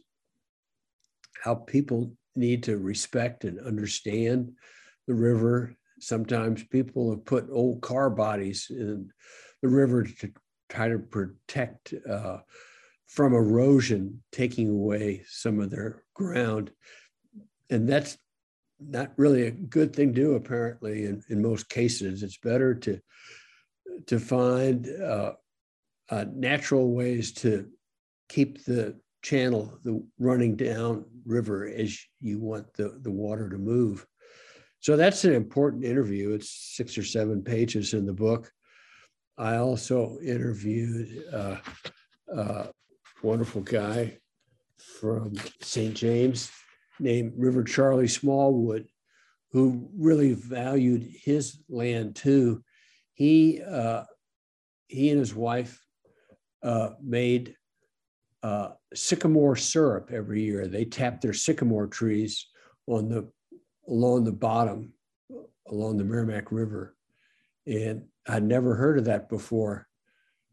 how 1.43 1.55
people 1.55 2.13
need 2.35 2.63
to 2.63 2.77
respect 2.77 3.43
and 3.45 3.59
understand 3.59 4.51
the 5.07 5.15
river. 5.15 5.75
Sometimes 5.99 6.63
people 6.63 7.09
have 7.11 7.25
put 7.25 7.49
old 7.51 7.81
car 7.81 8.09
bodies 8.09 8.67
in 8.69 9.11
the 9.61 9.67
river 9.67 10.03
to 10.03 10.31
try 10.69 10.87
to 10.87 10.99
protect 10.99 11.93
uh, 12.09 12.39
from 13.07 13.33
erosion, 13.33 14.23
taking 14.31 14.69
away 14.69 15.23
some 15.27 15.59
of 15.59 15.69
their 15.69 16.03
ground. 16.13 16.71
And 17.69 17.87
that's 17.87 18.17
not 18.79 19.11
really 19.17 19.47
a 19.47 19.51
good 19.51 19.95
thing 19.95 20.13
to 20.13 20.21
do, 20.21 20.33
apparently, 20.35 21.05
in, 21.05 21.23
in 21.29 21.41
most 21.41 21.69
cases. 21.69 22.23
It's 22.23 22.37
better 22.37 22.73
to, 22.75 22.99
to 24.07 24.19
find 24.19 24.87
uh, 24.87 25.33
uh, 26.11 26.25
natural 26.33 26.91
ways 26.91 27.31
to 27.31 27.67
keep 28.29 28.63
the 28.65 28.99
channel 29.23 29.79
the 29.83 30.03
running 30.19 30.55
down 30.55 31.05
river 31.25 31.67
as 31.67 31.97
you 32.19 32.39
want 32.39 32.71
the, 32.73 32.99
the 33.01 33.11
water 33.11 33.49
to 33.49 33.57
move. 33.57 34.05
So 34.79 34.97
that's 34.97 35.23
an 35.25 35.33
important 35.33 35.85
interview. 35.85 36.31
It's 36.31 36.49
six 36.75 36.97
or 36.97 37.03
seven 37.03 37.43
pages 37.43 37.93
in 37.93 38.05
the 38.05 38.13
book. 38.13 38.51
I 39.37 39.57
also 39.57 40.17
interviewed 40.23 41.23
uh, 41.31 41.57
a 42.35 42.67
wonderful 43.23 43.61
guy 43.61 44.17
from 44.99 45.33
St. 45.61 45.95
James 45.95 46.51
named 46.99 47.33
River 47.37 47.63
Charlie 47.63 48.07
Smallwood, 48.07 48.87
who 49.51 49.89
really 49.95 50.33
valued 50.33 51.03
his 51.23 51.59
land 51.69 52.15
too. 52.15 52.63
He 53.13 53.61
uh, 53.61 54.03
he 54.87 55.09
and 55.09 55.19
his 55.19 55.33
wife 55.33 55.80
uh, 56.63 56.91
made 57.01 57.55
uh, 58.43 58.69
sycamore 58.93 59.55
syrup 59.55 60.09
every 60.11 60.43
year. 60.43 60.67
They 60.67 60.85
tapped 60.85 61.21
their 61.21 61.33
sycamore 61.33 61.87
trees 61.87 62.47
on 62.87 63.09
the 63.09 63.29
along 63.87 64.23
the 64.23 64.31
bottom, 64.31 64.93
along 65.67 65.97
the 65.97 66.03
Meramec 66.03 66.51
River, 66.51 66.95
and 67.65 68.03
I'd 68.27 68.43
never 68.43 68.75
heard 68.75 68.97
of 68.99 69.05
that 69.05 69.29
before. 69.29 69.87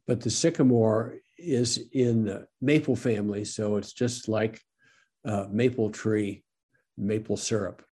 But 0.06 0.20
the 0.20 0.30
sycamore 0.30 1.16
is 1.36 1.78
in 1.92 2.24
the 2.24 2.46
maple 2.60 2.96
family, 2.96 3.44
so 3.44 3.76
it's 3.76 3.92
just 3.92 4.28
like 4.28 4.60
uh, 5.24 5.46
maple 5.50 5.90
tree, 5.90 6.44
maple 6.96 7.36
syrup. 7.36 7.84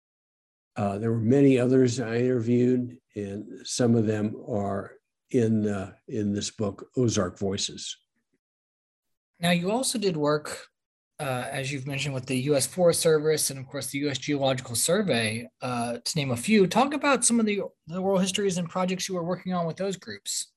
Uh, 0.77 0.97
there 0.97 1.11
were 1.11 1.19
many 1.19 1.59
others 1.59 1.99
I 1.99 2.17
interviewed, 2.17 2.97
and 3.15 3.45
some 3.65 3.95
of 3.95 4.05
them 4.05 4.35
are 4.47 4.93
in 5.31 5.67
uh, 5.67 5.93
in 6.07 6.33
this 6.33 6.51
book, 6.51 6.87
Ozark 6.97 7.39
Voices. 7.39 7.97
Now, 9.39 9.51
you 9.51 9.71
also 9.71 9.97
did 9.97 10.15
work, 10.15 10.67
uh, 11.19 11.45
as 11.51 11.71
you've 11.71 11.87
mentioned, 11.87 12.13
with 12.13 12.25
the 12.25 12.37
U.S. 12.41 12.65
Forest 12.65 13.01
Service 13.01 13.49
and, 13.49 13.59
of 13.59 13.67
course, 13.67 13.87
the 13.87 13.99
U.S. 13.99 14.17
Geological 14.17 14.75
Survey, 14.75 15.47
uh, 15.61 15.97
to 16.03 16.17
name 16.17 16.31
a 16.31 16.37
few. 16.37 16.67
Talk 16.67 16.93
about 16.93 17.25
some 17.25 17.39
of 17.39 17.45
the, 17.45 17.61
the 17.87 17.97
oral 17.97 18.19
histories 18.19 18.57
and 18.57 18.69
projects 18.69 19.09
you 19.09 19.15
were 19.15 19.23
working 19.23 19.53
on 19.53 19.65
with 19.65 19.77
those 19.77 19.97
groups. 19.97 20.51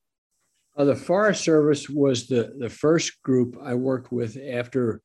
Uh, 0.77 0.85
the 0.85 0.95
Forest 0.95 1.43
Service 1.43 1.89
was 1.89 2.29
the, 2.29 2.55
the 2.59 2.71
first 2.71 3.21
group 3.23 3.57
I 3.63 3.75
worked 3.75 4.13
with 4.13 4.39
after 4.49 5.03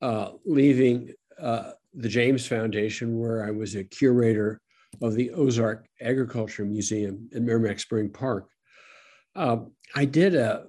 uh, 0.00 0.30
leaving 0.46 1.12
uh, 1.38 1.72
the 1.92 2.08
James 2.08 2.46
Foundation, 2.46 3.18
where 3.18 3.44
I 3.44 3.50
was 3.50 3.74
a 3.74 3.84
curator 3.84 4.60
of 5.02 5.14
the 5.14 5.30
Ozark 5.32 5.86
Agriculture 6.00 6.64
Museum 6.64 7.28
in 7.32 7.44
Meramec 7.44 7.80
Spring 7.80 8.10
Park. 8.10 8.48
Um, 9.36 9.72
I 9.94 10.06
did 10.06 10.34
a, 10.34 10.64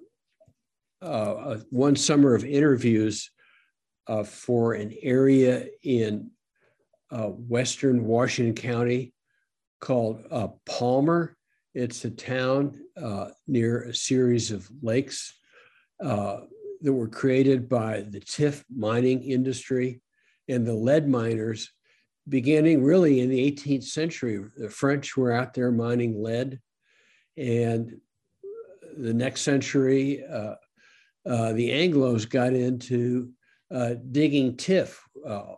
uh, 1.01 1.57
one 1.69 1.95
summer 1.95 2.35
of 2.35 2.45
interviews 2.45 3.31
uh, 4.07 4.23
for 4.23 4.73
an 4.73 4.93
area 5.01 5.67
in 5.83 6.29
uh, 7.11 7.27
Western 7.27 8.05
Washington 8.05 8.55
County 8.55 9.13
called 9.79 10.23
uh, 10.31 10.49
Palmer. 10.65 11.35
It's 11.73 12.05
a 12.05 12.11
town 12.11 12.79
uh, 13.01 13.29
near 13.47 13.83
a 13.83 13.93
series 13.93 14.51
of 14.51 14.69
lakes 14.81 15.33
uh, 16.03 16.41
that 16.81 16.93
were 16.93 17.07
created 17.07 17.69
by 17.69 18.01
the 18.01 18.19
Tiff 18.19 18.63
mining 18.69 19.23
industry 19.23 20.01
and 20.47 20.65
the 20.65 20.73
lead 20.73 21.07
miners 21.07 21.71
beginning 22.27 22.83
really 22.83 23.21
in 23.21 23.29
the 23.29 23.51
18th 23.51 23.85
century. 23.85 24.43
The 24.57 24.69
French 24.69 25.15
were 25.17 25.31
out 25.31 25.53
there 25.53 25.71
mining 25.71 26.21
lead. 26.21 26.59
And 27.37 27.97
the 28.97 29.13
next 29.13 29.41
century, 29.41 30.23
uh, 31.25 31.53
the 31.53 31.69
Anglos 31.69 32.29
got 32.29 32.53
into 32.53 33.31
uh, 33.69 33.95
digging 34.11 34.57
tiff, 34.57 35.01
uh, 35.25 35.53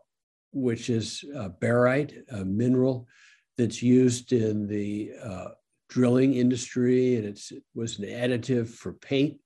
which 0.52 0.90
is 0.90 1.24
barite, 1.62 2.14
a 2.32 2.46
mineral 2.46 3.08
that's 3.58 3.82
used 3.82 4.34
in 4.34 4.68
the 4.68 5.12
uh, 5.24 5.48
drilling 5.90 6.34
industry, 6.34 7.16
and 7.16 7.26
it 7.26 7.42
was 7.76 8.00
an 8.00 8.06
additive 8.06 8.68
for 8.68 8.94
paint. 8.94 9.38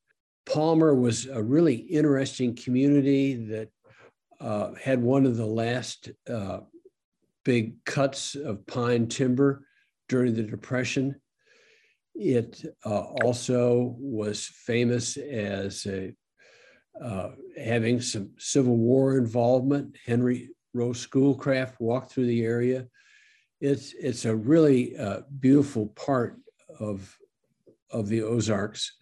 Palmer 0.45 0.95
was 0.95 1.27
a 1.27 1.41
really 1.41 1.75
interesting 1.75 2.55
community 2.55 3.35
that 3.47 3.69
uh, 4.39 4.73
had 4.81 5.01
one 5.01 5.25
of 5.25 5.35
the 5.35 5.45
last 5.45 6.09
big 7.43 7.83
cuts 7.85 8.35
of 8.35 8.65
pine 8.65 9.07
timber 9.07 9.65
during 10.09 10.33
the 10.33 10.43
Depression. 10.43 11.15
It 12.17 12.65
uh, 12.83 13.01
also 13.23 13.95
was 13.99 14.45
famous 14.45 15.17
as 15.17 15.85
a, 15.85 16.15
uh, 17.01 17.29
having 17.63 18.01
some 18.01 18.31
Civil 18.39 18.75
War 18.75 19.17
involvement. 19.17 19.97
Henry 20.05 20.49
Rowe 20.73 20.93
Schoolcraft 20.93 21.79
walked 21.79 22.11
through 22.11 22.25
the 22.25 22.43
area. 22.43 22.87
It's, 23.61 23.93
it's 23.93 24.25
a 24.25 24.35
really 24.35 24.97
uh, 24.97 25.21
beautiful 25.39 25.87
part 25.87 26.39
of, 26.79 27.15
of 27.91 28.07
the 28.07 28.23
Ozarks. 28.23 28.93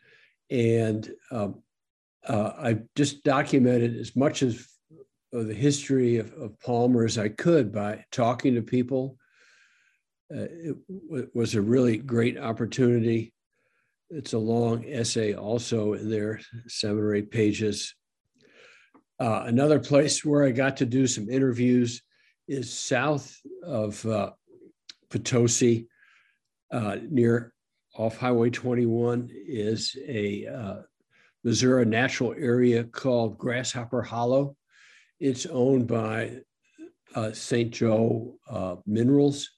And 0.49 1.09
um, 1.31 1.61
uh, 2.27 2.51
I 2.57 2.79
just 2.95 3.23
documented 3.23 3.95
as 3.95 4.15
much 4.15 4.41
of 4.41 4.65
the 5.31 5.53
history 5.53 6.17
of, 6.17 6.33
of 6.33 6.59
Palmer 6.59 7.05
as 7.05 7.17
I 7.17 7.29
could 7.29 7.71
by 7.71 8.05
talking 8.11 8.55
to 8.55 8.61
people. 8.61 9.17
Uh, 10.33 10.47
it 10.49 10.75
w- 11.07 11.29
was 11.33 11.53
a 11.53 11.61
really 11.61 11.97
great 11.97 12.37
opportunity. 12.37 13.31
It's 14.09 14.33
a 14.33 14.39
long 14.39 14.83
essay, 14.85 15.33
also 15.33 15.93
in 15.93 16.09
there, 16.09 16.39
seven 16.67 16.99
or 16.99 17.13
eight 17.13 17.29
pages. 17.29 17.93
Uh, 19.19 19.43
another 19.45 19.79
place 19.79 20.25
where 20.25 20.43
I 20.43 20.51
got 20.51 20.77
to 20.77 20.85
do 20.85 21.05
some 21.07 21.29
interviews 21.29 22.01
is 22.47 22.71
south 22.71 23.39
of 23.63 24.03
uh, 24.05 24.31
Potosi, 25.09 25.87
uh, 26.71 26.97
near 27.09 27.53
off 27.95 28.17
Highway 28.17 28.49
21, 28.49 29.29
is 29.31 29.95
a 30.07 30.47
uh, 30.47 30.75
Missouri 31.43 31.85
natural 31.85 32.33
area 32.37 32.83
called 32.83 33.37
Grasshopper 33.37 34.01
Hollow. 34.01 34.57
It's 35.19 35.45
owned 35.45 35.87
by 35.87 36.39
uh, 37.13 37.31
St. 37.31 37.71
Joe 37.71 38.37
Minerals 38.85 39.54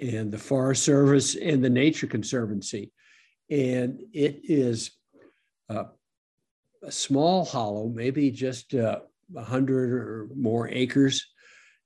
and 0.00 0.32
the 0.32 0.38
Forest 0.38 0.84
Service 0.84 1.36
and 1.36 1.64
the 1.64 1.70
Nature 1.70 2.06
Conservancy. 2.06 2.92
And 3.50 4.00
it 4.12 4.40
is 4.44 4.92
uh, 5.68 5.84
a 6.82 6.92
small 6.92 7.44
hollow, 7.44 7.88
maybe 7.88 8.30
just 8.30 8.74
uh, 8.74 9.00
100 9.30 9.92
or 9.92 10.28
more 10.34 10.68
acres, 10.68 11.26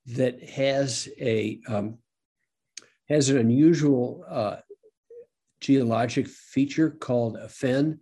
that 0.07 0.43
has 0.43 1.09
a 1.19 1.61
um, 1.67 1.97
has 3.09 3.31
an 3.31 3.39
unusual 3.39 4.25
uh, 4.29 4.57
geologic 5.61 6.27
feature 6.29 6.91
called 6.91 7.37
a 7.37 7.49
fen, 7.49 7.99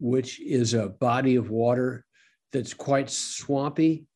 which 0.00 0.40
is 0.40 0.74
a 0.74 0.88
body 0.88 1.36
of 1.36 1.50
water 1.50 2.04
that's 2.52 2.74
quite 2.74 3.10
swampy 3.10 4.06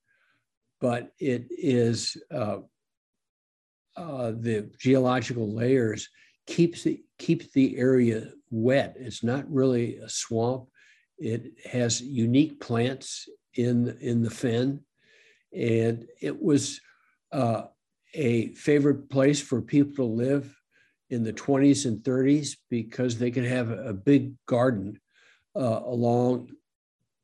but 0.80 1.12
it 1.18 1.46
is 1.50 2.16
uh, 4.00 4.32
the 4.32 4.70
geological 4.78 5.52
layers 5.52 6.08
keeps 6.46 6.84
the, 6.84 7.02
keeps 7.18 7.52
the 7.52 7.76
area 7.76 8.32
wet. 8.50 8.96
It's 8.98 9.22
not 9.22 9.50
really 9.52 9.96
a 9.96 10.08
swamp. 10.08 10.68
It 11.18 11.52
has 11.70 12.00
unique 12.00 12.60
plants 12.60 13.28
in, 13.54 13.96
in 14.00 14.22
the 14.22 14.30
fen. 14.30 14.80
And 15.54 16.06
it 16.22 16.40
was 16.42 16.80
uh, 17.30 17.64
a 18.14 18.54
favorite 18.54 19.10
place 19.10 19.40
for 19.40 19.60
people 19.60 19.94
to 19.96 20.04
live 20.04 20.56
in 21.10 21.22
the 21.22 21.34
20s 21.34 21.84
and 21.84 21.98
30s 21.98 22.56
because 22.70 23.18
they 23.18 23.30
could 23.30 23.44
have 23.44 23.70
a, 23.70 23.88
a 23.88 23.92
big 23.92 24.32
garden 24.46 24.98
uh, 25.54 25.80
along 25.84 26.48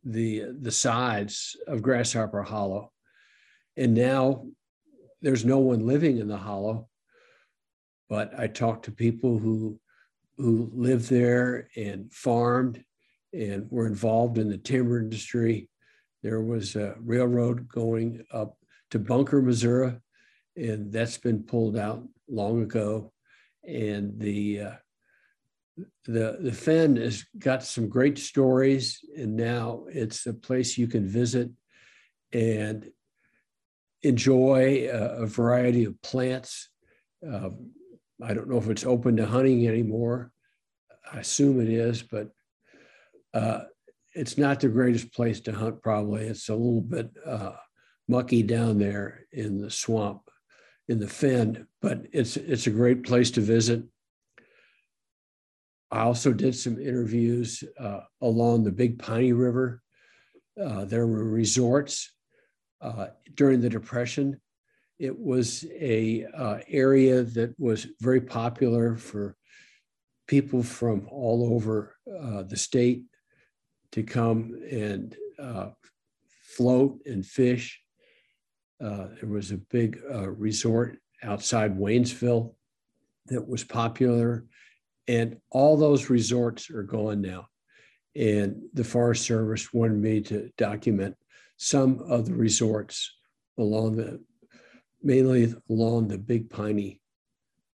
the, 0.04 0.44
the 0.60 0.70
sides 0.70 1.56
of 1.66 1.80
Grasshopper 1.80 2.42
Hollow. 2.42 2.92
And 3.78 3.94
now 3.94 4.46
there's 5.26 5.44
no 5.44 5.58
one 5.58 5.84
living 5.84 6.18
in 6.18 6.28
the 6.28 6.36
hollow. 6.36 6.88
But 8.08 8.38
I 8.38 8.46
talked 8.46 8.84
to 8.84 8.92
people 8.92 9.40
who 9.40 9.80
who 10.36 10.70
lived 10.72 11.10
there 11.10 11.68
and 11.74 12.12
farmed 12.12 12.84
and 13.32 13.66
were 13.68 13.88
involved 13.88 14.38
in 14.38 14.48
the 14.48 14.56
timber 14.56 15.00
industry. 15.00 15.68
There 16.22 16.40
was 16.42 16.76
a 16.76 16.94
railroad 17.00 17.66
going 17.66 18.24
up 18.30 18.56
to 18.92 19.00
Bunker, 19.00 19.42
Missouri, 19.42 19.96
and 20.54 20.92
that's 20.92 21.18
been 21.18 21.42
pulled 21.42 21.76
out 21.76 22.06
long 22.28 22.62
ago. 22.62 23.12
And 23.66 24.20
the 24.20 24.60
uh, 24.60 24.74
the 26.04 26.36
the 26.38 26.52
Fen 26.52 26.94
has 26.94 27.24
got 27.36 27.64
some 27.64 27.88
great 27.88 28.18
stories, 28.18 29.04
and 29.16 29.34
now 29.34 29.86
it's 29.88 30.24
a 30.26 30.34
place 30.34 30.78
you 30.78 30.86
can 30.86 31.08
visit. 31.08 31.50
And 32.32 32.92
enjoy 34.06 34.88
a, 34.90 35.22
a 35.22 35.26
variety 35.26 35.84
of 35.84 36.00
plants. 36.02 36.68
Uh, 37.26 37.50
I 38.22 38.34
don't 38.34 38.48
know 38.48 38.58
if 38.58 38.68
it's 38.68 38.86
open 38.86 39.16
to 39.16 39.26
hunting 39.26 39.66
anymore. 39.66 40.32
I 41.12 41.20
assume 41.20 41.60
it 41.60 41.68
is, 41.68 42.02
but 42.02 42.30
uh, 43.34 43.60
it's 44.14 44.38
not 44.38 44.60
the 44.60 44.68
greatest 44.68 45.12
place 45.12 45.40
to 45.42 45.52
hunt, 45.52 45.82
probably. 45.82 46.24
It's 46.24 46.48
a 46.48 46.54
little 46.54 46.80
bit 46.80 47.10
uh, 47.24 47.52
mucky 48.08 48.42
down 48.42 48.78
there 48.78 49.26
in 49.32 49.58
the 49.58 49.70
swamp, 49.70 50.22
in 50.88 50.98
the 50.98 51.08
fen, 51.08 51.66
but 51.82 52.06
it's, 52.12 52.36
it's 52.36 52.66
a 52.66 52.70
great 52.70 53.04
place 53.04 53.30
to 53.32 53.40
visit. 53.40 53.82
I 55.90 56.00
also 56.00 56.32
did 56.32 56.54
some 56.54 56.80
interviews 56.80 57.62
uh, 57.78 58.00
along 58.20 58.64
the 58.64 58.72
Big 58.72 58.98
Piney 58.98 59.32
River. 59.32 59.82
Uh, 60.60 60.84
there 60.84 61.06
were 61.06 61.24
resorts 61.24 62.12
uh, 62.80 63.08
during 63.34 63.60
the 63.60 63.68
Depression. 63.68 64.40
It 64.98 65.18
was 65.18 65.64
a 65.72 66.26
uh, 66.34 66.58
area 66.68 67.22
that 67.22 67.54
was 67.58 67.86
very 68.00 68.20
popular 68.20 68.96
for 68.96 69.36
people 70.26 70.62
from 70.62 71.06
all 71.10 71.54
over 71.54 71.96
uh, 72.20 72.42
the 72.42 72.56
state 72.56 73.04
to 73.92 74.02
come 74.02 74.58
and 74.70 75.14
uh, 75.38 75.70
float 76.42 76.98
and 77.06 77.24
fish. 77.24 77.80
Uh, 78.82 79.08
there 79.20 79.30
was 79.30 79.52
a 79.52 79.58
big 79.58 79.98
resort 80.10 80.98
outside 81.22 81.78
Waynesville 81.78 82.54
that 83.26 83.46
was 83.46 83.64
popular, 83.64 84.44
and 85.08 85.36
all 85.50 85.76
those 85.76 86.10
resorts 86.10 86.70
are 86.70 86.82
gone 86.82 87.20
now. 87.20 87.48
And 88.14 88.62
the 88.72 88.84
Forest 88.84 89.24
Service 89.24 89.72
wanted 89.72 89.98
me 89.98 90.20
to 90.22 90.50
document 90.56 91.16
some 91.56 92.00
of 92.08 92.26
the 92.26 92.34
resorts 92.34 93.12
along 93.58 93.96
the, 93.96 94.20
mainly 95.02 95.54
along 95.70 96.08
the 96.08 96.18
Big 96.18 96.50
Piney, 96.50 97.00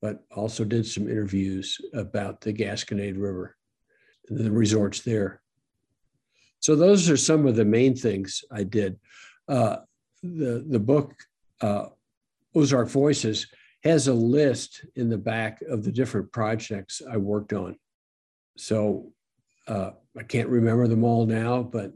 but 0.01 0.25
also 0.31 0.64
did 0.64 0.87
some 0.87 1.09
interviews 1.09 1.81
about 1.95 2.40
the 2.40 2.53
Gasconade 2.53 3.21
River 3.21 3.57
and 4.29 4.38
the 4.38 4.51
resorts 4.51 5.01
there. 5.01 5.40
So 6.61 6.77
those 6.77 7.11
are 7.11 7.16
some 7.16 7.47
of 7.47 7.57
the 7.57 7.64
main 7.64 7.97
things 7.97 8.45
I 8.51 8.62
did. 8.62 8.99
Uh, 9.49 9.79
the, 10.23 10.64
the 10.68 10.79
book, 10.79 11.14
uh, 11.61 11.87
Ozark 12.55 12.88
Voices, 12.88 13.47
has 13.83 14.07
a 14.07 14.14
list 14.14 14.85
in 14.95 15.09
the 15.09 15.18
back 15.18 15.61
of 15.68 15.83
the 15.83 15.90
different 15.90 16.31
projects 16.31 17.03
I 17.11 17.16
worked 17.16 17.53
on. 17.53 17.77
So 18.57 19.12
uh, 19.66 19.90
I 20.16 20.23
can't 20.23 20.49
remember 20.49 20.87
them 20.87 21.03
all 21.03 21.27
now, 21.27 21.64
but 21.64 21.92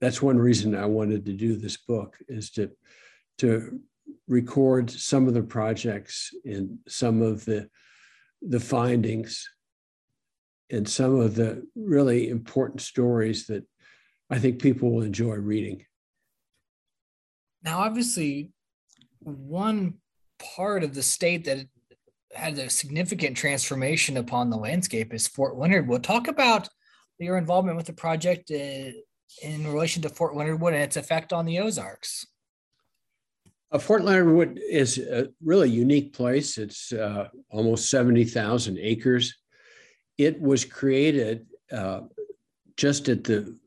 that's 0.00 0.22
one 0.22 0.38
reason 0.38 0.74
I 0.74 0.86
wanted 0.86 1.24
to 1.26 1.32
do 1.32 1.56
this 1.56 1.76
book 1.76 2.16
is 2.28 2.50
to 2.52 2.70
to 3.38 3.80
record 4.26 4.90
some 4.90 5.28
of 5.28 5.34
the 5.34 5.42
projects 5.42 6.30
and 6.44 6.78
some 6.88 7.22
of 7.22 7.44
the 7.44 7.68
the 8.42 8.60
findings 8.60 9.48
and 10.70 10.88
some 10.88 11.18
of 11.18 11.34
the 11.34 11.66
really 11.74 12.28
important 12.28 12.80
stories 12.80 13.46
that 13.46 13.64
I 14.30 14.38
think 14.38 14.60
people 14.60 14.92
will 14.92 15.02
enjoy 15.02 15.36
reading. 15.36 15.84
Now, 17.62 17.80
obviously, 17.80 18.52
one 19.20 19.94
part 20.38 20.84
of 20.84 20.94
the 20.94 21.02
state 21.02 21.44
that 21.46 21.66
had 22.34 22.58
a 22.58 22.70
significant 22.70 23.36
transformation 23.36 24.18
upon 24.18 24.50
the 24.50 24.56
landscape 24.56 25.14
is 25.14 25.26
Fort 25.26 25.56
Leonard. 25.56 25.88
We'll 25.88 26.00
talk 26.00 26.28
about 26.28 26.68
your 27.18 27.38
involvement 27.38 27.76
with 27.76 27.86
the 27.86 27.94
project 27.94 28.50
uh, 28.50 28.92
in 29.42 29.66
relation 29.66 30.02
to 30.02 30.08
Fort 30.08 30.36
Leonard 30.36 30.60
Wood 30.60 30.74
and 30.74 30.82
its 30.82 30.96
effect 30.96 31.32
on 31.32 31.44
the 31.44 31.58
Ozarks? 31.58 32.26
Uh, 33.70 33.78
Fort 33.78 34.02
Leonard 34.02 34.34
Wood 34.34 34.60
is 34.68 34.98
a 34.98 35.28
really 35.44 35.70
unique 35.70 36.12
place. 36.12 36.56
It's 36.56 36.92
uh, 36.92 37.28
almost 37.50 37.90
70,000 37.90 38.78
acres. 38.78 39.34
It 40.16 40.40
was 40.40 40.64
created 40.64 41.46
uh, 41.70 42.02
just 42.76 43.08
at 43.08 43.24
the 43.24 43.58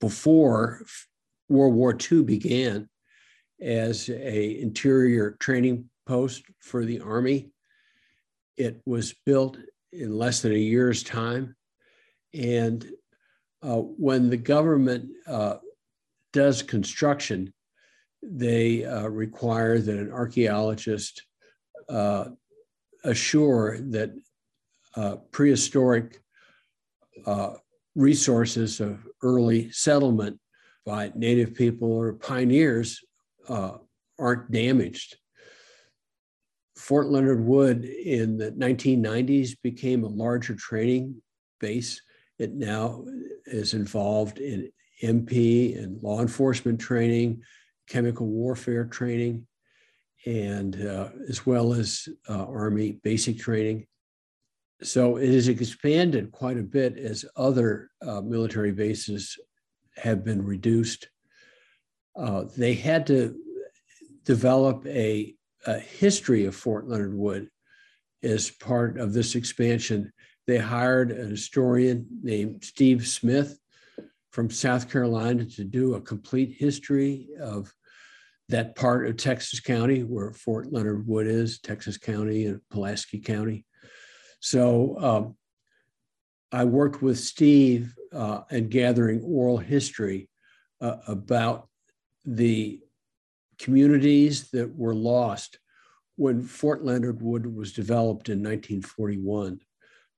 before 0.00 0.82
World 1.48 1.74
War 1.74 1.96
II 2.10 2.22
began 2.22 2.88
as 3.60 4.08
a 4.08 4.60
interior 4.60 5.32
training 5.40 5.90
post 6.06 6.44
for 6.60 6.84
the 6.84 7.00
Army. 7.00 7.50
It 8.56 8.80
was 8.86 9.14
built 9.26 9.58
in 9.92 10.16
less 10.16 10.42
than 10.42 10.52
a 10.52 10.56
year's 10.56 11.02
time. 11.02 11.56
And 12.32 12.86
uh, 13.62 13.76
when 13.76 14.30
the 14.30 14.36
government 14.36 15.10
uh, 15.26 15.56
does 16.32 16.62
construction, 16.62 17.52
they 18.22 18.84
uh, 18.84 19.08
require 19.08 19.78
that 19.78 19.98
an 19.98 20.12
archaeologist 20.12 21.26
uh, 21.88 22.26
assure 23.04 23.78
that 23.80 24.12
uh, 24.96 25.16
prehistoric 25.30 26.20
uh, 27.26 27.54
resources 27.94 28.80
of 28.80 29.06
early 29.22 29.70
settlement 29.72 30.38
by 30.84 31.12
native 31.14 31.54
people 31.54 31.90
or 31.90 32.12
pioneers 32.14 33.00
aren't 34.18 34.50
damaged. 34.50 35.16
Fort 36.76 37.08
Leonard 37.08 37.44
Wood 37.44 37.84
in 37.84 38.36
the 38.38 38.52
1990s 38.52 39.56
became 39.62 40.04
a 40.04 40.08
larger 40.08 40.54
training 40.54 41.20
base. 41.58 42.00
It 42.40 42.54
now 42.54 43.04
is 43.44 43.74
involved 43.74 44.38
in 44.38 44.72
MP 45.02 45.78
and 45.78 46.02
law 46.02 46.22
enforcement 46.22 46.80
training, 46.80 47.42
chemical 47.86 48.26
warfare 48.26 48.86
training, 48.86 49.46
and 50.24 50.74
uh, 50.86 51.10
as 51.28 51.44
well 51.44 51.74
as 51.74 52.08
uh, 52.30 52.46
Army 52.46 52.92
basic 53.04 53.38
training. 53.38 53.86
So 54.82 55.16
it 55.16 55.28
has 55.28 55.48
expanded 55.48 56.32
quite 56.32 56.56
a 56.56 56.62
bit 56.62 56.96
as 56.96 57.26
other 57.36 57.90
uh, 58.00 58.22
military 58.22 58.72
bases 58.72 59.36
have 59.98 60.24
been 60.24 60.42
reduced. 60.42 61.10
Uh, 62.16 62.44
they 62.56 62.72
had 62.72 63.06
to 63.08 63.36
develop 64.24 64.86
a, 64.86 65.34
a 65.66 65.78
history 65.78 66.46
of 66.46 66.56
Fort 66.56 66.88
Leonard 66.88 67.14
Wood 67.14 67.50
as 68.22 68.50
part 68.50 68.98
of 68.98 69.12
this 69.12 69.34
expansion. 69.34 70.10
They 70.50 70.58
hired 70.58 71.12
a 71.12 71.26
historian 71.26 72.08
named 72.24 72.64
Steve 72.64 73.06
Smith 73.06 73.56
from 74.32 74.50
South 74.50 74.90
Carolina 74.90 75.44
to 75.44 75.62
do 75.62 75.94
a 75.94 76.00
complete 76.00 76.56
history 76.58 77.28
of 77.40 77.72
that 78.48 78.74
part 78.74 79.06
of 79.06 79.16
Texas 79.16 79.60
County 79.60 80.02
where 80.02 80.32
Fort 80.32 80.72
Leonard 80.72 81.06
Wood 81.06 81.28
is, 81.28 81.60
Texas 81.60 81.98
County 81.98 82.46
and 82.46 82.60
Pulaski 82.68 83.20
County. 83.20 83.64
So 84.40 84.98
um, 84.98 85.36
I 86.50 86.64
worked 86.64 87.00
with 87.00 87.20
Steve 87.20 87.94
uh, 88.12 88.40
and 88.50 88.68
gathering 88.68 89.22
oral 89.22 89.58
history 89.58 90.28
uh, 90.80 90.96
about 91.06 91.68
the 92.24 92.80
communities 93.60 94.50
that 94.50 94.74
were 94.74 94.96
lost 94.96 95.60
when 96.16 96.42
Fort 96.42 96.84
Leonard 96.84 97.22
Wood 97.22 97.46
was 97.54 97.72
developed 97.72 98.28
in 98.28 98.38
1941. 98.38 99.60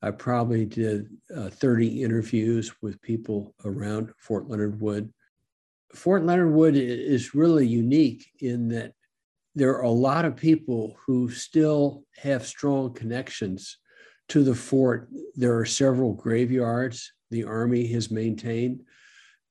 I 0.02 0.10
probably 0.10 0.64
did 0.64 1.08
uh, 1.34 1.48
30 1.48 2.02
interviews 2.02 2.72
with 2.82 3.00
people 3.02 3.54
around 3.64 4.12
Fort 4.18 4.48
Leonard 4.48 4.80
Wood. 4.80 5.12
Fort 5.94 6.24
Leonard 6.24 6.52
Wood 6.52 6.76
is 6.76 7.34
really 7.34 7.66
unique 7.66 8.28
in 8.40 8.68
that 8.68 8.94
there 9.54 9.76
are 9.76 9.82
a 9.82 9.90
lot 9.90 10.24
of 10.24 10.34
people 10.34 10.96
who 11.06 11.30
still 11.30 12.04
have 12.16 12.46
strong 12.46 12.94
connections 12.94 13.78
to 14.28 14.42
the 14.42 14.54
fort. 14.54 15.08
There 15.36 15.56
are 15.58 15.66
several 15.66 16.14
graveyards 16.14 17.12
the 17.30 17.44
Army 17.44 17.86
has 17.88 18.10
maintained. 18.10 18.82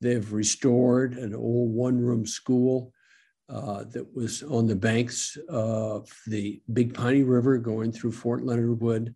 They've 0.01 0.33
restored 0.33 1.13
an 1.13 1.35
old 1.35 1.71
one 1.71 1.99
room 1.99 2.25
school 2.25 2.91
uh, 3.47 3.83
that 3.91 4.15
was 4.15 4.43
on 4.43 4.65
the 4.65 4.75
banks 4.75 5.37
of 5.49 6.09
the 6.27 6.61
Big 6.73 6.93
Piney 6.93 7.23
River 7.23 7.57
going 7.57 7.91
through 7.91 8.13
Fort 8.13 8.43
Leonard 8.43 8.81
Wood. 8.81 9.13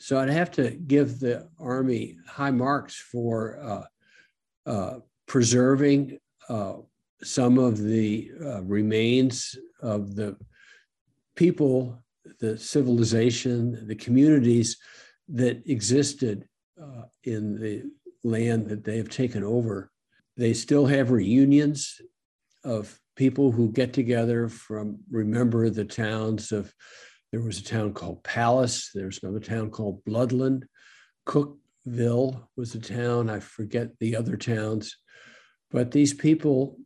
So 0.00 0.18
I'd 0.18 0.30
have 0.30 0.50
to 0.52 0.70
give 0.70 1.20
the 1.20 1.46
Army 1.58 2.16
high 2.26 2.50
marks 2.50 2.96
for 2.96 3.60
uh, 3.62 4.70
uh, 4.70 4.98
preserving 5.26 6.18
uh, 6.48 6.76
some 7.22 7.58
of 7.58 7.78
the 7.78 8.30
uh, 8.42 8.62
remains 8.62 9.58
of 9.82 10.14
the 10.14 10.38
people, 11.36 12.02
the 12.38 12.56
civilization, 12.56 13.86
the 13.86 13.94
communities 13.94 14.78
that 15.28 15.62
existed 15.70 16.48
uh, 16.82 17.02
in 17.24 17.60
the 17.60 17.82
land 18.24 18.68
that 18.68 18.82
they 18.82 18.96
have 18.96 19.10
taken 19.10 19.44
over. 19.44 19.90
They 20.34 20.54
still 20.54 20.86
have 20.86 21.10
reunions 21.10 22.00
of 22.64 22.98
people 23.16 23.52
who 23.52 23.70
get 23.70 23.92
together 23.92 24.48
from 24.48 24.98
remember 25.10 25.68
the 25.68 25.84
towns 25.84 26.52
of 26.52 26.72
there 27.32 27.40
was 27.40 27.58
a 27.58 27.64
town 27.64 27.92
called 27.92 28.22
Palace, 28.24 28.90
there's 28.94 29.20
another 29.22 29.40
town 29.40 29.70
called 29.70 30.04
Bloodland, 30.04 30.64
Cookville 31.26 32.48
was 32.56 32.74
a 32.74 32.80
town, 32.80 33.30
I 33.30 33.40
forget 33.40 33.98
the 33.98 34.16
other 34.16 34.36
towns, 34.36 34.96
but 35.70 35.90
these 35.90 36.14
people 36.14 36.78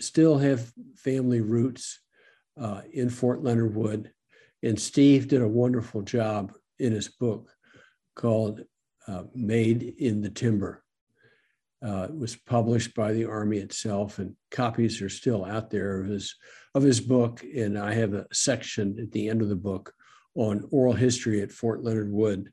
still 0.00 0.38
have 0.38 0.72
family 0.96 1.40
roots 1.40 2.00
uh, 2.60 2.82
in 2.92 3.10
Fort 3.10 3.42
Leonard 3.42 3.74
Wood. 3.74 4.10
And 4.62 4.80
Steve 4.80 5.28
did 5.28 5.42
a 5.42 5.48
wonderful 5.48 6.02
job 6.02 6.52
in 6.78 6.92
his 6.92 7.08
book 7.08 7.50
called 8.16 8.62
uh, 9.06 9.24
made 9.34 9.82
in 9.82 10.22
the 10.22 10.30
timber. 10.30 10.82
Uh, 11.84 12.06
it 12.08 12.16
was 12.16 12.34
published 12.34 12.94
by 12.94 13.12
the 13.12 13.26
Army 13.26 13.58
itself, 13.58 14.18
and 14.18 14.34
copies 14.50 15.02
are 15.02 15.10
still 15.10 15.44
out 15.44 15.70
there 15.70 16.00
of 16.00 16.08
his 16.08 16.34
of 16.74 16.82
his 16.82 17.00
book. 17.00 17.44
And 17.56 17.78
I 17.78 17.94
have 17.94 18.14
a 18.14 18.26
section 18.32 18.98
at 19.00 19.12
the 19.12 19.28
end 19.28 19.42
of 19.42 19.48
the 19.48 19.56
book 19.56 19.92
on 20.34 20.68
oral 20.70 20.92
history 20.92 21.42
at 21.42 21.52
Fort 21.52 21.82
Leonard 21.82 22.10
Wood. 22.10 22.50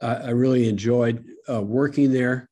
I, 0.00 0.14
I 0.14 0.30
really 0.30 0.68
enjoyed 0.68 1.24
uh, 1.48 1.62
working 1.62 2.12
there. 2.12 2.48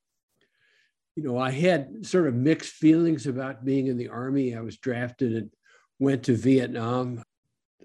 You 1.16 1.24
know, 1.24 1.38
I 1.38 1.50
had 1.50 2.06
sort 2.06 2.26
of 2.26 2.34
mixed 2.34 2.72
feelings 2.72 3.26
about 3.26 3.64
being 3.64 3.88
in 3.88 3.96
the 3.96 4.08
Army. 4.08 4.56
I 4.56 4.60
was 4.60 4.78
drafted 4.78 5.34
and 5.34 5.50
went 5.98 6.24
to 6.24 6.34
Vietnam. 6.34 7.22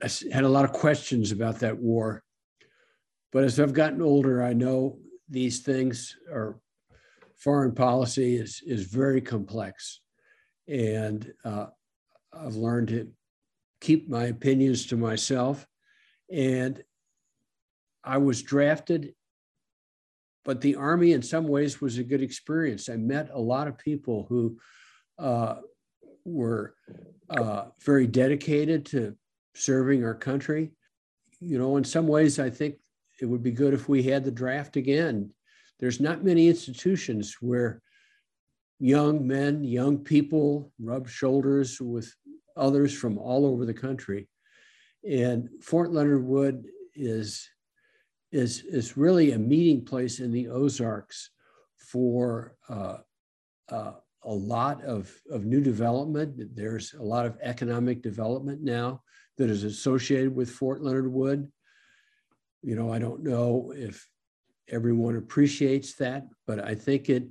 I 0.01 0.09
had 0.31 0.43
a 0.43 0.49
lot 0.49 0.65
of 0.65 0.71
questions 0.71 1.31
about 1.31 1.59
that 1.59 1.77
war. 1.77 2.23
But 3.31 3.43
as 3.43 3.59
I've 3.59 3.73
gotten 3.73 4.01
older, 4.01 4.41
I 4.41 4.53
know 4.53 4.99
these 5.29 5.59
things 5.59 6.15
are 6.31 6.59
foreign 7.37 7.73
policy 7.73 8.37
is, 8.37 8.61
is 8.65 8.85
very 8.85 9.21
complex. 9.21 9.99
And 10.67 11.31
uh, 11.43 11.67
I've 12.35 12.55
learned 12.55 12.89
to 12.89 13.11
keep 13.81 14.09
my 14.09 14.25
opinions 14.25 14.87
to 14.87 14.97
myself. 14.97 15.65
And 16.31 16.83
I 18.03 18.17
was 18.17 18.41
drafted, 18.41 19.13
but 20.43 20.61
the 20.61 20.75
Army, 20.75 21.13
in 21.13 21.21
some 21.21 21.47
ways, 21.47 21.81
was 21.81 21.97
a 21.97 22.03
good 22.03 22.21
experience. 22.21 22.89
I 22.89 22.97
met 22.97 23.29
a 23.31 23.39
lot 23.39 23.67
of 23.67 23.77
people 23.77 24.25
who 24.29 24.57
uh, 25.17 25.55
were 26.23 26.75
uh, 27.29 27.65
very 27.83 28.07
dedicated 28.07 28.85
to 28.87 29.15
serving 29.55 30.03
our 30.03 30.13
country. 30.15 30.71
You 31.39 31.57
know, 31.57 31.77
in 31.77 31.83
some 31.83 32.07
ways, 32.07 32.39
I 32.39 32.49
think 32.49 32.75
it 33.21 33.25
would 33.25 33.43
be 33.43 33.51
good 33.51 33.73
if 33.73 33.87
we 33.89 34.03
had 34.03 34.23
the 34.23 34.31
draft 34.31 34.75
again. 34.75 35.31
There's 35.79 35.99
not 35.99 36.23
many 36.23 36.47
institutions 36.47 37.37
where 37.41 37.81
young 38.79 39.25
men, 39.25 39.63
young 39.63 39.97
people 39.97 40.71
rub 40.79 41.07
shoulders 41.07 41.79
with 41.79 42.13
others 42.55 42.93
from 42.93 43.17
all 43.17 43.45
over 43.45 43.65
the 43.65 43.73
country. 43.73 44.27
And 45.07 45.49
Fort 45.61 45.91
Leonard 45.91 46.23
Wood 46.25 46.65
is, 46.95 47.47
is, 48.31 48.63
is 48.63 48.97
really 48.97 49.31
a 49.31 49.39
meeting 49.39 49.85
place 49.85 50.19
in 50.19 50.31
the 50.31 50.47
Ozarks 50.47 51.31
for 51.77 52.55
uh, 52.69 52.97
uh, 53.69 53.93
a 54.23 54.33
lot 54.33 54.83
of, 54.83 55.11
of 55.29 55.45
new 55.45 55.61
development. 55.61 56.55
There's 56.55 56.93
a 56.93 57.03
lot 57.03 57.25
of 57.25 57.37
economic 57.41 58.01
development 58.01 58.63
now 58.63 59.01
that 59.37 59.49
is 59.49 59.63
associated 59.63 60.35
with 60.35 60.49
Fort 60.49 60.81
Leonard 60.81 61.11
Wood 61.11 61.51
you 62.65 62.75
know, 62.75 62.91
I 62.91 62.97
don't 62.97 63.23
know 63.23 63.71
if 63.75 64.09
everyone 64.67 65.17
appreciates 65.17 65.93
that, 65.95 66.25
but 66.47 66.59
I 66.59 66.73
think 66.73 67.09
it 67.09 67.27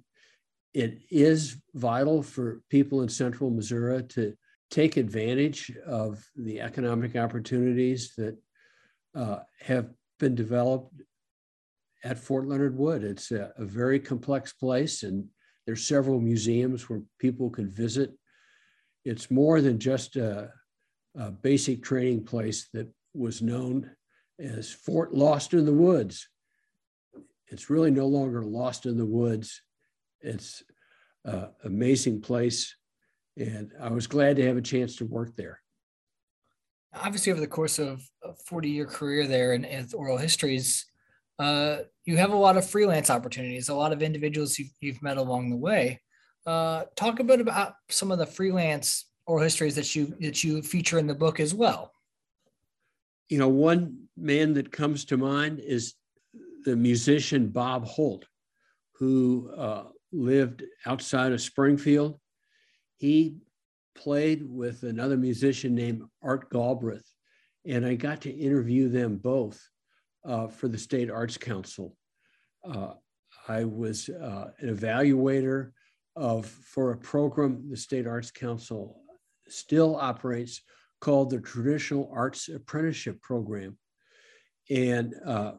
it 0.73 1.03
is 1.11 1.57
vital 1.75 2.23
for 2.23 2.63
people 2.71 3.03
in 3.03 3.09
central 3.09 3.51
Missouri 3.51 4.03
to 4.05 4.37
take 4.70 4.96
advantage 4.96 5.72
of 5.87 6.24
the 6.37 6.61
economic 6.61 7.16
opportunities 7.16 8.14
that 8.16 8.37
uh, 9.14 9.40
have 9.61 9.90
been 10.18 10.35
developed 10.35 10.94
at 12.03 12.18
Fort 12.18 12.46
Leonard 12.46 12.77
Wood. 12.77 13.05
It's 13.05 13.31
a, 13.31 13.53
a, 13.57 13.64
very 13.64 13.98
complex 13.98 14.53
place, 14.53 15.03
and 15.03 15.27
there's 15.66 15.87
several 15.87 16.20
museums 16.20 16.88
where 16.88 17.03
people 17.18 17.50
can 17.50 17.70
visit. 17.70 18.12
It's 19.05 19.31
more 19.31 19.61
than 19.61 19.79
just 19.79 20.16
a, 20.16 20.50
a 21.16 21.31
basic 21.31 21.83
training 21.83 22.24
place 22.24 22.68
that 22.72 22.88
was 23.14 23.40
known 23.40 23.90
as 24.38 24.72
Fort 24.72 25.14
Lost 25.14 25.55
in 25.55 25.64
the 25.64 25.72
Woods. 25.72 26.29
It's 27.48 27.70
really 27.70 27.90
no 27.90 28.07
longer 28.07 28.42
lost 28.42 28.87
in 28.87 28.96
the 28.96 29.07
woods. 29.07 29.62
It's 30.20 30.62
an 31.24 31.48
amazing 31.64 32.20
place. 32.20 32.74
And 33.37 33.73
I 33.81 33.90
was 33.90 34.07
glad 34.07 34.37
to 34.37 34.47
have 34.47 34.57
a 34.57 34.62
chance 34.62 34.97
to 34.97 35.05
work 35.05 35.35
there. 35.37 35.61
Obviously, 36.94 37.33
over 37.33 37.40
the 37.40 37.47
course 37.47 37.79
of 37.79 38.09
a 38.23 38.35
40 38.47 38.68
year 38.68 38.87
career 38.87 39.27
there 39.27 39.55
in, 39.55 39.64
in 39.64 39.88
oral 39.94 40.16
histories, 40.16 40.87
uh, 41.40 41.79
you 42.05 42.16
have 42.16 42.33
a 42.33 42.37
lot 42.37 42.57
of 42.57 42.68
freelance 42.68 43.11
opportunities, 43.11 43.68
a 43.68 43.75
lot 43.75 43.92
of 43.92 44.03
individuals 44.03 44.59
you've, 44.59 44.70
you've 44.81 45.03
met 45.03 45.16
along 45.16 45.51
the 45.51 45.57
way. 45.57 46.01
Uh, 46.47 46.85
talk 46.94 47.18
a 47.18 47.25
bit 47.25 47.40
about 47.40 47.75
some 47.88 48.12
of 48.12 48.18
the 48.18 48.27
freelance 48.27 49.07
oral 49.27 49.42
histories 49.42 49.75
that 49.75 49.97
you 49.97 50.14
that 50.20 50.44
you 50.44 50.62
feature 50.62 50.99
in 50.99 51.07
the 51.07 51.14
book 51.14 51.40
as 51.40 51.55
well. 51.55 51.90
You 53.29 53.38
know, 53.38 53.49
one 53.49 54.09
man 54.16 54.53
that 54.55 54.70
comes 54.70 55.07
to 55.07 55.16
mind 55.16 55.59
is 55.59 55.94
the 56.64 56.77
musician 56.77 57.49
Bob 57.49 57.87
Holt, 57.87 58.27
who 58.92 59.51
uh, 59.57 59.85
lived 60.12 60.62
outside 60.87 61.33
of 61.33 61.40
Springfield. 61.40 62.20
He 62.97 63.37
played 63.95 64.45
with 64.49 64.83
another 64.83 65.17
musician 65.17 65.75
named 65.75 66.03
Art 66.23 66.51
Galbraith, 66.51 67.09
and 67.67 67.85
I 67.87 67.95
got 67.95 68.21
to 68.23 68.31
interview 68.31 68.89
them 68.89 69.17
both 69.17 69.61
uh, 70.25 70.49
for 70.49 70.69
the 70.69 70.79
State 70.79 71.11
Arts 71.11 71.37
Council. 71.37 71.97
Uh, 72.67 72.95
I 73.49 73.65
was 73.65 74.09
uh, 74.09 74.51
an 74.59 74.75
evaluator 74.75 75.73
of 76.17 76.47
for 76.47 76.93
a 76.93 76.97
program 76.97 77.69
the 77.69 77.77
State 77.77 78.07
Arts 78.07 78.31
Council 78.31 79.01
still 79.49 79.97
operates 79.97 80.63
called 81.01 81.31
the 81.31 81.41
Traditional 81.41 82.11
Arts 82.15 82.49
Apprenticeship 82.49 83.21
Program. 83.21 83.77
And 84.71 85.15
uh, 85.27 85.53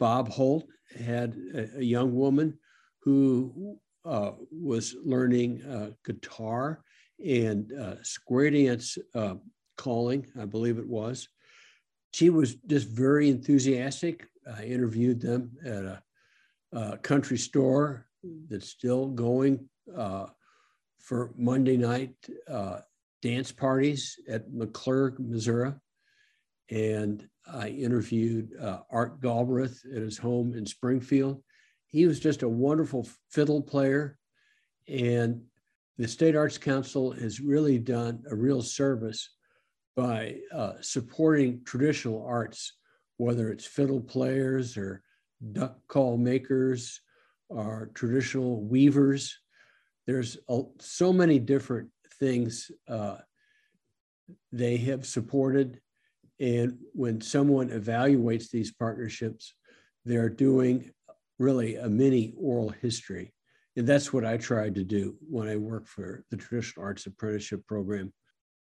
Bob 0.00 0.28
Holt 0.28 0.66
had 0.98 1.36
a, 1.54 1.78
a 1.78 1.82
young 1.82 2.14
woman 2.14 2.58
who 3.02 3.78
uh, 4.04 4.32
was 4.50 4.96
learning 5.04 5.62
uh, 5.62 5.90
guitar 6.04 6.82
and 7.24 7.72
uh, 7.72 7.96
square 8.02 8.50
dance 8.50 8.96
uh, 9.14 9.34
calling, 9.76 10.26
I 10.40 10.44
believe 10.46 10.78
it 10.78 10.88
was. 10.88 11.28
She 12.12 12.30
was 12.30 12.54
just 12.66 12.88
very 12.88 13.28
enthusiastic. 13.28 14.26
I 14.56 14.64
interviewed 14.64 15.20
them 15.20 15.52
at 15.64 15.84
a, 15.84 16.02
a 16.72 16.98
country 16.98 17.38
store 17.38 18.06
that's 18.48 18.68
still 18.68 19.08
going 19.08 19.68
for 20.98 21.32
Monday 21.36 21.76
night 21.76 22.14
dance 23.22 23.52
parties 23.52 24.18
at 24.28 24.50
McClurg, 24.50 25.18
Missouri. 25.18 25.74
And 26.70 27.28
I 27.52 27.68
interviewed 27.68 28.52
uh, 28.60 28.80
Art 28.90 29.20
Galbraith 29.20 29.82
at 29.94 30.02
his 30.02 30.18
home 30.18 30.54
in 30.56 30.66
Springfield. 30.66 31.42
He 31.90 32.06
was 32.06 32.20
just 32.20 32.42
a 32.42 32.48
wonderful 32.48 33.08
fiddle 33.30 33.62
player. 33.62 34.18
And 34.88 35.42
the 35.98 36.08
State 36.08 36.36
Arts 36.36 36.58
Council 36.58 37.12
has 37.12 37.40
really 37.40 37.78
done 37.78 38.22
a 38.30 38.34
real 38.34 38.62
service 38.62 39.30
by 39.96 40.36
uh, 40.54 40.74
supporting 40.80 41.62
traditional 41.64 42.24
arts, 42.24 42.74
whether 43.18 43.50
it's 43.50 43.66
fiddle 43.66 44.00
players 44.00 44.76
or 44.76 45.02
duck 45.52 45.78
call 45.88 46.16
makers 46.16 47.00
or 47.48 47.90
traditional 47.94 48.62
weavers. 48.64 49.36
There's 50.06 50.38
a, 50.48 50.62
so 50.78 51.12
many 51.12 51.38
different 51.38 51.90
things 52.18 52.70
uh, 52.88 53.18
they 54.52 54.76
have 54.78 55.06
supported. 55.06 55.80
And 56.38 56.78
when 56.92 57.20
someone 57.20 57.68
evaluates 57.68 58.50
these 58.50 58.72
partnerships, 58.72 59.54
they're 60.04 60.30
doing 60.30 60.90
really 61.40 61.76
a 61.76 61.88
mini 61.88 62.34
oral 62.36 62.68
history. 62.68 63.32
And 63.76 63.86
that's 63.86 64.12
what 64.12 64.26
I 64.26 64.36
tried 64.36 64.74
to 64.74 64.84
do 64.84 65.16
when 65.28 65.48
I 65.48 65.56
worked 65.56 65.88
for 65.88 66.22
the 66.30 66.36
Traditional 66.36 66.84
Arts 66.84 67.06
Apprenticeship 67.06 67.66
Program. 67.66 68.12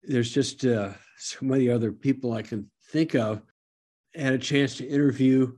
There's 0.03 0.31
just 0.31 0.65
uh, 0.65 0.93
so 1.17 1.39
many 1.41 1.71
other 1.71 1.91
people 1.91 2.33
I 2.33 2.43
can 2.43 2.71
think 2.93 3.15
of. 3.15 3.43
I 4.17 4.21
had 4.21 4.35
a 4.35 4.39
chance 4.39 4.77
to 4.77 4.87
interview, 4.87 5.53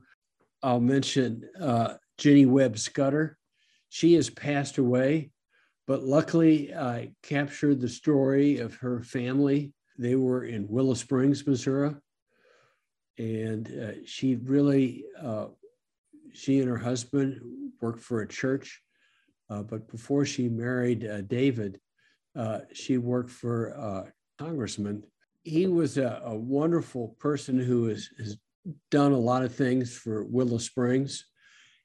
I'll 0.61 0.79
mention 0.79 1.49
uh, 1.59 1.95
Jenny 2.17 2.45
Webb 2.45 2.77
Scudder. 2.77 3.37
She 3.89 4.13
has 4.13 4.29
passed 4.29 4.77
away, 4.77 5.31
but 5.87 6.03
luckily 6.03 6.73
I 6.73 7.11
captured 7.21 7.81
the 7.81 7.89
story 7.89 8.59
of 8.59 8.75
her 8.75 9.01
family. 9.01 9.73
They 9.97 10.15
were 10.15 10.45
in 10.45 10.69
Willow 10.69 10.93
Springs, 10.93 11.45
Missouri. 11.45 11.95
And 13.17 13.67
uh, 13.67 14.05
she 14.05 14.35
really, 14.35 15.05
uh, 15.21 15.47
she 16.33 16.59
and 16.59 16.69
her 16.69 16.77
husband 16.77 17.39
worked 17.81 18.01
for 18.01 18.21
a 18.21 18.27
church 18.27 18.81
uh, 19.49 19.61
but 19.61 19.87
before 19.87 20.25
she 20.25 20.49
married 20.49 21.05
uh, 21.05 21.21
David, 21.21 21.79
uh, 22.35 22.61
she 22.73 22.97
worked 22.97 23.29
for 23.29 23.77
uh, 23.77 24.09
Congressman. 24.39 25.03
He 25.43 25.67
was 25.67 25.97
a, 25.97 26.21
a 26.25 26.35
wonderful 26.35 27.15
person 27.19 27.59
who 27.59 27.87
has, 27.87 28.09
has, 28.17 28.37
done 28.89 29.11
a 29.11 29.17
lot 29.17 29.43
of 29.43 29.53
things 29.53 29.93
for 29.93 30.23
Willow 30.23 30.57
Springs. 30.57 31.25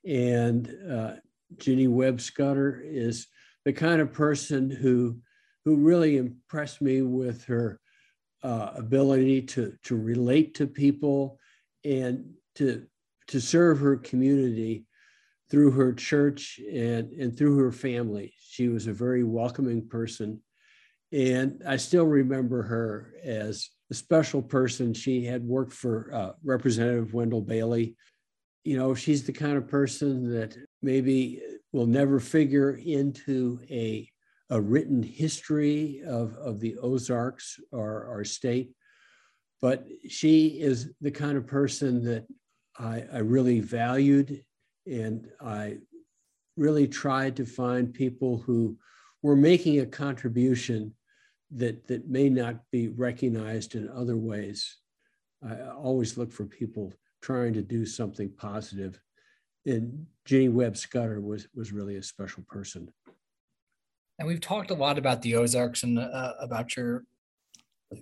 And 0.06 0.72
uh, 0.88 1.14
Jenny 1.56 1.88
Webb 1.88 2.20
Scudder 2.20 2.80
is 2.84 3.26
the 3.64 3.72
kind 3.72 4.00
of 4.00 4.12
person 4.12 4.70
who, 4.70 5.18
who 5.64 5.74
really 5.74 6.18
impressed 6.18 6.80
me 6.80 7.02
with 7.02 7.44
her 7.46 7.80
uh, 8.44 8.70
ability 8.76 9.42
to, 9.42 9.74
to 9.86 9.96
relate 9.96 10.54
to 10.54 10.68
people 10.68 11.40
and 11.84 12.32
to, 12.54 12.86
to 13.28 13.40
serve 13.40 13.78
her 13.78 13.96
community 13.96 14.84
through 15.50 15.70
her 15.70 15.92
church 15.92 16.60
and, 16.70 17.10
and 17.12 17.36
through 17.36 17.58
her 17.58 17.72
family. 17.72 18.34
She 18.40 18.68
was 18.68 18.86
a 18.86 18.92
very 18.92 19.24
welcoming 19.24 19.86
person. 19.86 20.42
And 21.12 21.62
I 21.66 21.76
still 21.76 22.04
remember 22.04 22.62
her 22.62 23.14
as 23.22 23.70
a 23.90 23.94
special 23.94 24.42
person. 24.42 24.92
She 24.92 25.24
had 25.24 25.42
worked 25.42 25.72
for 25.72 26.10
uh, 26.12 26.32
Representative 26.44 27.14
Wendell 27.14 27.40
Bailey. 27.40 27.96
You 28.64 28.76
know, 28.76 28.94
she's 28.94 29.24
the 29.24 29.32
kind 29.32 29.56
of 29.56 29.68
person 29.68 30.30
that 30.32 30.56
maybe 30.82 31.40
will 31.72 31.86
never 31.86 32.20
figure 32.20 32.72
into 32.72 33.60
a, 33.70 34.10
a 34.50 34.60
written 34.60 35.02
history 35.02 36.02
of, 36.06 36.34
of 36.34 36.60
the 36.60 36.76
Ozarks 36.78 37.58
or 37.72 38.06
our 38.06 38.24
state, 38.24 38.72
but 39.62 39.86
she 40.08 40.60
is 40.60 40.90
the 41.00 41.10
kind 41.10 41.38
of 41.38 41.46
person 41.46 42.04
that 42.04 42.26
I, 42.78 43.04
I 43.12 43.18
really 43.18 43.60
valued 43.60 44.44
and 44.86 45.28
I 45.40 45.78
really 46.56 46.88
tried 46.88 47.36
to 47.36 47.46
find 47.46 47.92
people 47.92 48.38
who 48.38 48.76
were 49.22 49.36
making 49.36 49.80
a 49.80 49.86
contribution 49.86 50.94
that, 51.50 51.86
that 51.88 52.08
may 52.08 52.28
not 52.28 52.56
be 52.70 52.88
recognized 52.88 53.74
in 53.74 53.88
other 53.88 54.16
ways. 54.16 54.76
I 55.46 55.60
always 55.70 56.18
look 56.18 56.32
for 56.32 56.44
people 56.44 56.92
trying 57.22 57.52
to 57.54 57.62
do 57.62 57.86
something 57.86 58.30
positive. 58.30 59.00
And 59.66 60.06
Jenny 60.24 60.48
Webb 60.48 60.76
Scudder 60.76 61.20
was, 61.20 61.48
was 61.54 61.72
really 61.72 61.96
a 61.96 62.02
special 62.02 62.42
person. 62.48 62.92
And 64.18 64.26
we've 64.26 64.40
talked 64.40 64.70
a 64.70 64.74
lot 64.74 64.98
about 64.98 65.22
the 65.22 65.36
Ozarks 65.36 65.84
and 65.84 65.98
uh, 65.98 66.34
about 66.40 66.76
your 66.76 67.04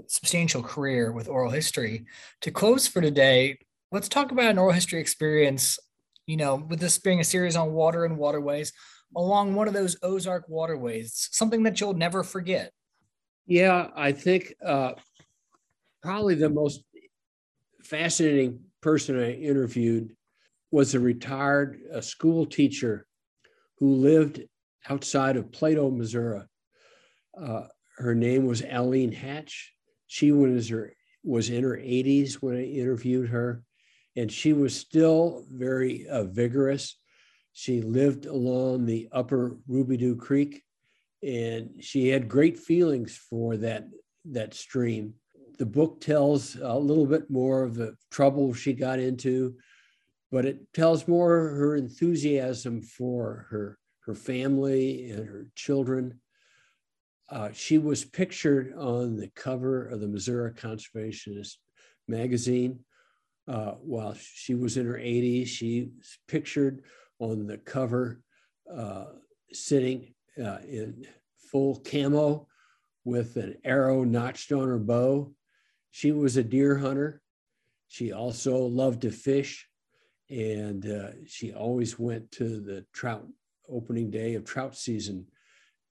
substantial 0.07 0.63
career 0.63 1.13
with 1.13 1.29
oral 1.29 1.51
history. 1.51 2.07
To 2.41 2.51
close 2.51 2.87
for 2.87 3.01
today, 3.01 3.59
let's 3.93 4.09
talk 4.09 4.33
about 4.33 4.51
an 4.51 4.59
oral 4.59 4.73
history 4.73 5.01
experience 5.01 5.79
you 6.27 6.37
know, 6.37 6.57
with 6.57 6.81
this 6.81 6.99
being 6.99 7.21
a 7.21 7.25
series 7.25 7.57
on 7.57 7.73
water 7.73 8.05
and 8.05 8.19
waterways, 8.19 8.73
along 9.17 9.55
one 9.55 9.69
of 9.69 9.75
those 9.75 9.97
Ozark 10.03 10.49
waterways, 10.49 11.29
something 11.33 11.63
that 11.63 11.81
you'll 11.81 11.95
never 11.95 12.23
forget. 12.23 12.73
Yeah, 13.47 13.89
I 13.95 14.13
think 14.13 14.53
uh, 14.65 14.95
probably 16.03 16.35
the 16.35 16.51
most 16.51 16.83
fascinating 17.85 18.61
person 18.81 19.21
I 19.21 19.35
interviewed 19.35 20.15
was 20.73 20.95
a 20.95 21.01
retired 21.01 21.79
uh, 21.95 22.01
school 22.01 22.45
teacher 22.45 23.07
who 23.79 23.95
lived 23.95 24.43
outside 24.89 25.37
of 25.37 25.53
Plato, 25.53 25.91
Missouri. 25.91 26.43
Uh, 27.41 27.63
her 27.99 28.15
name 28.15 28.47
was 28.47 28.63
Aline 28.69 29.13
Hatch. 29.13 29.73
She 30.09 30.33
was 30.33 30.69
her 30.71 30.93
was 31.23 31.51
in 31.51 31.65
her 31.65 31.77
80s 31.77 32.41
when 32.41 32.57
I 32.57 32.63
interviewed 32.65 33.29
her 33.31 33.63
and 34.17 34.33
she 34.33 34.53
was 34.53 34.75
still 34.75 35.45
very 35.51 36.07
uh, 36.09 36.25
vigorous. 36.25 36.99
She 37.53 37.83
lived 37.83 38.27
along 38.27 38.87
the 38.87 39.09
upper 39.13 39.59
Roubidoux 39.69 40.19
Creek, 40.19 40.63
and 41.23 41.71
she 41.81 42.09
had 42.09 42.29
great 42.29 42.59
feelings 42.59 43.17
for 43.17 43.57
that, 43.59 43.85
that 44.27 44.55
stream. 44.55 45.15
The 45.59 45.67
book 45.67 46.01
tells 46.01 46.57
a 46.57 46.75
little 46.75 47.07
bit 47.07 47.31
more 47.31 47.63
of 47.63 47.75
the 47.75 47.97
trouble 48.11 48.53
she 48.53 48.73
got 48.73 48.99
into, 48.99 49.57
but 50.31 50.45
it 50.45 50.73
tells 50.75 51.09
more 51.09 51.31
her 51.31 51.77
enthusiasm 51.77 52.83
for 52.83 53.47
her, 53.51 53.79
her 54.07 54.15
family 54.15 55.11
and 55.11 55.27
her 55.27 55.49
children. 55.55 56.21
Uh, 57.31 57.51
she 57.53 57.79
was 57.79 58.05
pictured 58.05 58.75
on 58.77 59.17
the 59.17 59.29
cover 59.35 59.89
of 59.89 60.01
the 60.01 60.09
Missouri 60.09 60.53
Conservationist 60.53 61.57
magazine 62.07 62.81
uh, 63.49 63.73
while 63.73 64.15
she 64.15 64.55
was 64.55 64.77
in 64.77 64.87
her 64.87 64.99
80s. 64.99 65.47
She's 65.47 65.89
pictured 66.29 66.83
on 67.19 67.47
the 67.47 67.59
cover 67.59 68.23
uh, 68.73 69.07
sitting 69.53 70.15
uh, 70.39 70.59
in 70.69 71.07
full 71.51 71.81
camo 71.81 72.47
with 73.05 73.37
an 73.37 73.57
arrow 73.65 74.05
notched 74.05 74.53
on 74.53 74.69
her 74.69 74.79
bow. 74.79 75.33
She 75.91 76.13
was 76.13 76.37
a 76.37 76.43
deer 76.43 76.77
hunter. 76.77 77.23
She 77.89 78.13
also 78.13 78.57
loved 78.59 79.03
to 79.03 79.13
fish, 79.13 79.69
and 80.29 80.85
uh, 80.85 81.11
she 81.27 81.53
always 81.53 81.99
went 81.99 82.31
to 82.33 82.61
the 82.61 82.85
trout 82.93 83.27
opening 83.69 84.11
day 84.11 84.35
of 84.35 84.45
trout 84.45 84.77
season 84.77 85.27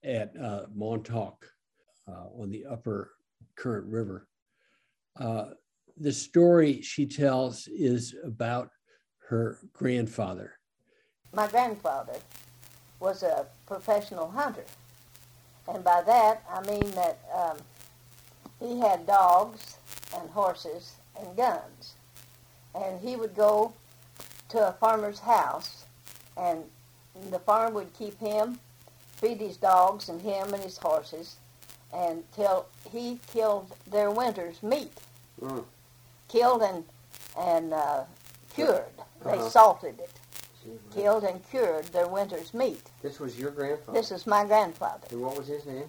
at 0.04 0.36
uh, 0.38 0.66
Montauk. 0.74 1.50
uh, 2.08 2.28
on 2.40 2.50
the 2.50 2.66
upper 2.66 3.12
current 3.56 3.88
river. 3.88 4.28
The 5.98 6.12
story 6.12 6.82
she 6.82 7.06
tells 7.06 7.68
is 7.68 8.16
about 8.24 8.72
her 9.30 9.60
grandfather. 9.74 10.54
My 11.34 11.48
grandfather 11.48 12.20
was 13.00 13.24
a 13.24 13.46
professional 13.66 14.30
hunter. 14.30 14.66
And 15.68 15.84
by 15.84 16.02
that, 16.02 16.44
I 16.50 16.62
mean 16.70 16.92
that 16.92 17.20
um, 17.34 17.58
he 18.60 18.80
had 18.80 19.08
dogs 19.08 19.78
and 20.16 20.30
horses 20.30 20.96
and 21.20 21.36
guns. 21.36 21.96
And 22.74 23.00
he 23.00 23.16
would 23.16 23.36
go 23.36 23.74
to 24.50 24.68
a 24.68 24.74
farmer's 24.74 25.20
house, 25.20 25.86
and 26.38 26.64
the 27.32 27.40
farm 27.40 27.74
would 27.74 27.94
keep 27.94 28.20
him, 28.20 28.60
feed 29.16 29.40
his 29.40 29.58
dogs 29.58 30.10
and 30.10 30.22
him 30.22 30.54
and 30.54 30.62
his 30.62 30.78
horses, 30.78 31.38
until 31.94 32.66
he 32.92 33.20
killed 33.32 33.74
their 33.90 34.12
winter's 34.12 34.62
meat. 34.62 34.92
Mm. 35.42 35.64
Killed 36.36 36.64
and, 36.64 36.84
and 37.38 37.74
uh, 37.74 38.04
cured. 38.54 38.84
They 39.24 39.32
Uh-huh. 39.32 39.50
salted 39.50 39.98
it. 40.00 40.12
Gee. 40.62 40.72
Killed 41.02 41.24
and 41.24 41.40
cured 41.50 41.86
their 41.94 42.08
winter's 42.10 42.54
meat. 42.54 42.82
This 43.02 43.22
was 43.22 43.40
your 43.40 43.52
grandfather. 43.52 43.98
This 43.98 44.12
is 44.12 44.28
my 44.28 44.44
grandfather. 44.44 45.08
And 45.12 45.22
what 45.22 45.38
was 45.38 45.48
his 45.48 45.66
name? 45.66 45.88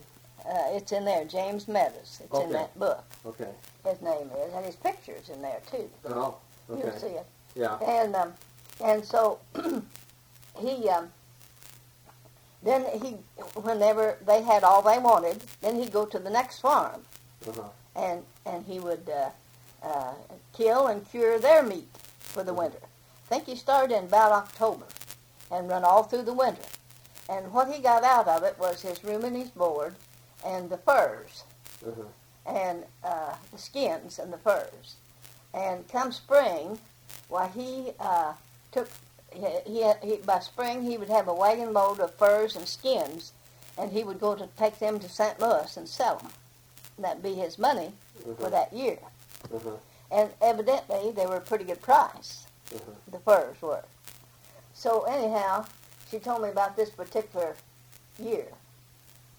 Uh, 0.49 0.77
it's 0.77 0.93
in 0.93 1.05
there, 1.05 1.25
James 1.25 1.67
Meadows. 1.67 2.21
It's 2.23 2.33
Okay. 2.33 2.45
in 2.45 2.53
that 2.53 2.79
book. 2.79 3.03
Okay. 3.27 3.49
His 3.85 4.01
name 4.01 4.31
is, 4.39 4.55
and 4.55 4.65
his 4.65 4.77
picture's 4.77 5.29
in 5.31 5.43
there 5.43 5.61
too. 5.69 5.91
Oh. 6.05 6.37
okay. 6.71 6.83
You'll 6.87 6.97
see 7.01 7.07
it. 7.09 7.27
Yeah. 7.57 7.79
And 7.81 8.15
um, 8.15 8.33
and 8.85 9.05
so 9.05 9.41
he 10.61 10.89
um, 10.89 11.09
then 12.63 12.85
he 13.03 13.17
whenever 13.61 14.17
they 14.25 14.43
had 14.43 14.63
all 14.63 14.81
they 14.83 14.99
wanted, 14.99 15.43
then 15.61 15.75
he'd 15.75 15.91
go 15.93 16.07
to 16.07 16.21
the 16.21 16.31
next 16.31 16.61
farm 16.61 17.03
Uh-huh. 17.49 17.63
and 17.97 18.23
and 18.45 18.65
he 18.65 18.79
would 18.79 19.09
uh, 19.11 19.31
uh, 19.83 20.15
kill 20.57 20.87
and 20.89 21.09
cure 21.11 21.39
their 21.39 21.63
meat 21.63 21.89
for 22.19 22.43
the 22.43 22.55
winter. 22.55 22.79
I 22.83 23.29
think 23.29 23.47
he 23.47 23.57
started 23.57 23.97
in 23.97 24.05
about 24.05 24.33
October 24.33 24.87
and 25.51 25.69
run 25.69 25.85
all 25.85 26.03
through 26.05 26.23
the 26.23 26.33
winter. 26.33 26.63
And 27.29 27.53
what 27.53 27.73
he 27.73 27.81
got 27.81 28.05
out 28.05 28.29
of 28.29 28.43
it 28.45 28.57
was 28.59 28.83
his 28.83 29.03
room 29.03 29.25
and 29.25 29.37
his 29.37 29.51
board 29.51 29.95
and 30.45 30.71
the 30.71 30.79
furs 30.79 31.43
Uh-huh. 31.87 32.03
and 32.47 32.85
uh, 33.03 33.35
the 33.53 33.59
skins 33.59 34.19
and 34.19 34.33
the 34.33 34.39
furs. 34.39 34.97
And 35.53 35.89
come 35.89 36.13
spring, 36.13 36.79
why 37.29 37.49
he 37.49 37.93
uh, 37.99 38.35
took 38.73 38.89
he, 39.33 39.45
he, 39.67 39.93
he 40.03 40.17
by 40.19 40.39
spring 40.39 40.83
he 40.83 40.97
would 40.99 41.09
have 41.09 41.27
a 41.29 41.35
wagon 41.35 41.73
load 41.73 41.99
of 42.01 42.15
furs 42.15 42.55
and 42.57 42.67
skins, 42.69 43.33
and 43.77 43.91
he 43.91 44.05
would 44.05 44.21
go 44.21 44.35
to 44.37 44.49
take 44.57 44.79
them 44.79 44.99
to 45.01 45.09
St. 45.09 45.41
Louis 45.41 45.77
and 45.77 45.89
sell 45.89 46.17
them. 46.19 46.31
And 46.97 47.05
that'd 47.05 47.23
be 47.23 47.35
his 47.35 47.59
money 47.59 47.93
for 48.23 48.31
Uh-huh. 48.33 48.49
that 48.51 48.73
year. 48.73 48.99
Uh-huh. 49.55 49.71
And 50.11 50.31
evidently 50.41 51.11
they 51.13 51.27
were 51.27 51.37
a 51.37 51.41
pretty 51.41 51.65
good 51.65 51.83
price. 51.83 52.47
Uh-huh. 52.75 52.93
The 53.11 53.19
furs 53.19 53.61
were. 53.61 53.85
So 54.75 55.03
anyhow, 55.03 55.67
she 56.11 56.19
told 56.19 56.43
me 56.43 56.49
about 56.49 56.77
this 56.77 56.91
particular 56.91 57.57
year. 58.19 58.47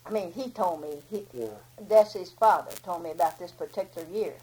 I 0.06 0.10
mean, 0.10 0.32
he 0.32 0.50
told 0.50 0.82
me. 0.82 1.02
He, 1.10 1.26
Yeah. 1.34 1.48
Desi's 1.88 2.32
father 2.32 2.72
told 2.84 3.04
me 3.04 3.12
about 3.12 3.38
this 3.40 3.52
particular 3.52 4.08
year. 4.10 4.34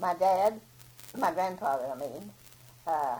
My 0.00 0.14
dad, 0.14 0.60
my 1.16 1.32
grandfather, 1.32 1.86
I 1.92 1.98
mean, 1.98 2.30
uh, 2.86 3.18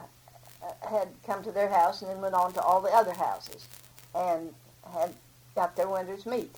had 0.88 1.09
come 1.27 1.42
to 1.44 1.53
their 1.53 1.68
house 1.68 2.03
and 2.03 2.11
then 2.11 2.20
went 2.20 2.35
on 2.35 2.53
to 2.53 2.62
all 2.62 2.81
the 2.81 2.90
other 2.94 3.12
houses 3.14 3.66
and 4.14 4.53
had 4.92 5.12
got 5.55 5.77
their 5.77 5.88
winter's 5.88 6.27
meat. 6.27 6.55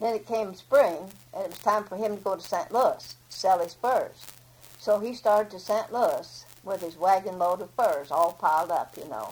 Then 0.00 0.14
it 0.14 0.26
came 0.26 0.54
spring, 0.54 0.96
and 1.32 1.44
it 1.44 1.50
was 1.50 1.58
time 1.58 1.84
for 1.84 1.96
him 1.96 2.16
to 2.16 2.22
go 2.22 2.34
to 2.36 2.42
St. 2.42 2.72
Louis 2.72 3.14
to 3.30 3.36
sell 3.36 3.60
his 3.60 3.74
furs. 3.74 4.26
So 4.82 4.98
he 4.98 5.14
started 5.14 5.48
to 5.52 5.60
St. 5.60 5.92
Louis 5.92 6.44
with 6.64 6.80
his 6.80 6.96
wagon 6.96 7.38
load 7.38 7.60
of 7.60 7.70
furs 7.70 8.10
all 8.10 8.32
piled 8.32 8.72
up, 8.72 8.96
you 8.98 9.08
know, 9.08 9.30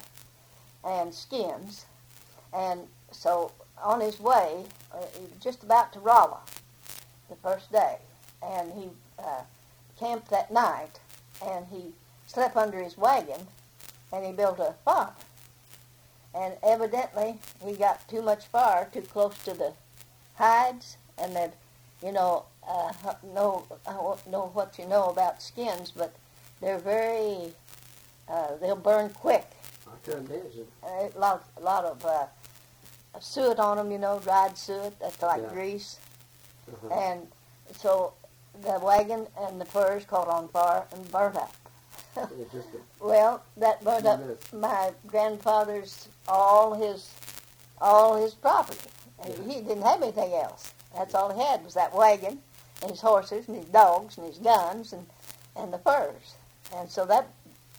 and 0.84 1.12
skins. 1.12 1.86
And 2.52 2.82
so 3.10 3.50
on 3.82 4.00
his 4.00 4.20
way, 4.20 4.62
uh, 4.94 5.04
he 5.12 5.22
was 5.22 5.42
just 5.42 5.64
about 5.64 5.92
to 5.94 5.98
Rolla 5.98 6.38
the 7.28 7.34
first 7.34 7.72
day, 7.72 7.96
and 8.40 8.72
he 8.74 8.90
uh, 9.18 9.42
camped 9.98 10.30
that 10.30 10.52
night, 10.52 11.00
and 11.44 11.66
he 11.66 11.94
slept 12.28 12.56
under 12.56 12.80
his 12.80 12.96
wagon, 12.96 13.48
and 14.12 14.24
he 14.24 14.30
built 14.30 14.60
a 14.60 14.76
fire. 14.84 15.10
And 16.32 16.54
evidently, 16.62 17.40
he 17.60 17.72
got 17.72 18.06
too 18.06 18.22
much 18.22 18.46
fire 18.46 18.88
too 18.92 19.02
close 19.02 19.36
to 19.42 19.54
the 19.54 19.72
hides, 20.36 20.96
and 21.18 21.34
that, 21.34 21.54
you 22.02 22.12
know, 22.12 22.44
uh, 22.66 22.92
know 23.34 23.64
I 23.86 23.92
don't 23.92 24.26
know 24.28 24.50
what 24.54 24.78
you 24.78 24.86
know 24.86 25.08
about 25.10 25.42
skins, 25.42 25.90
but 25.90 26.14
they're 26.60 26.78
very, 26.78 27.52
uh, 28.28 28.56
they'll 28.60 28.76
burn 28.76 29.10
quick. 29.10 29.46
I 29.86 29.90
couldn't 30.04 30.30
imagine. 30.30 30.66
Uh, 30.82 31.08
a 31.14 31.18
lot, 31.18 31.48
a 31.56 31.60
lot 31.60 31.84
of 31.84 32.04
uh, 32.04 32.26
suet 33.20 33.58
on 33.58 33.76
them, 33.76 33.90
you 33.90 33.98
know, 33.98 34.18
dried 34.20 34.56
suet. 34.56 34.98
That's 35.00 35.20
like 35.22 35.42
Yeah. 35.42 35.48
grease. 35.52 35.98
Uh-huh. 36.70 36.94
And 36.94 37.26
so 37.78 38.12
the 38.62 38.78
wagon 38.80 39.26
and 39.40 39.60
the 39.60 39.64
furs 39.64 40.04
caught 40.04 40.28
on 40.28 40.48
fire 40.48 40.84
and 40.92 41.10
burnt 41.10 41.36
up. 41.36 41.54
It 42.16 42.50
just 42.52 42.68
a 42.74 42.78
Well, 43.04 43.42
that 43.56 43.82
burnt 43.84 44.06
up 44.06 44.20
minutes. 44.20 44.52
my 44.52 44.90
grandfather's 45.06 46.08
all 46.28 46.74
his 46.74 47.10
all 47.80 48.20
his 48.22 48.34
property. 48.34 48.78
Yeah. 49.26 49.34
He 49.46 49.60
didn't 49.62 49.82
have 49.82 50.02
anything 50.02 50.34
else. 50.34 50.72
That's 50.94 51.14
all 51.14 51.33
he 51.35 51.40
had 51.42 51.64
was 51.64 51.74
that 51.74 51.94
wagon 51.94 52.40
and 52.83 52.90
his 52.90 53.00
horses 53.00 53.46
and 53.48 53.57
his 53.57 53.66
dogs 53.66 54.18
and 54.18 54.26
his 54.26 54.38
guns 54.38 54.92
and, 54.92 55.07
and 55.57 55.72
the 55.72 55.79
furs. 55.79 56.35
And 56.74 56.88
so 56.88 57.05
that 57.07 57.29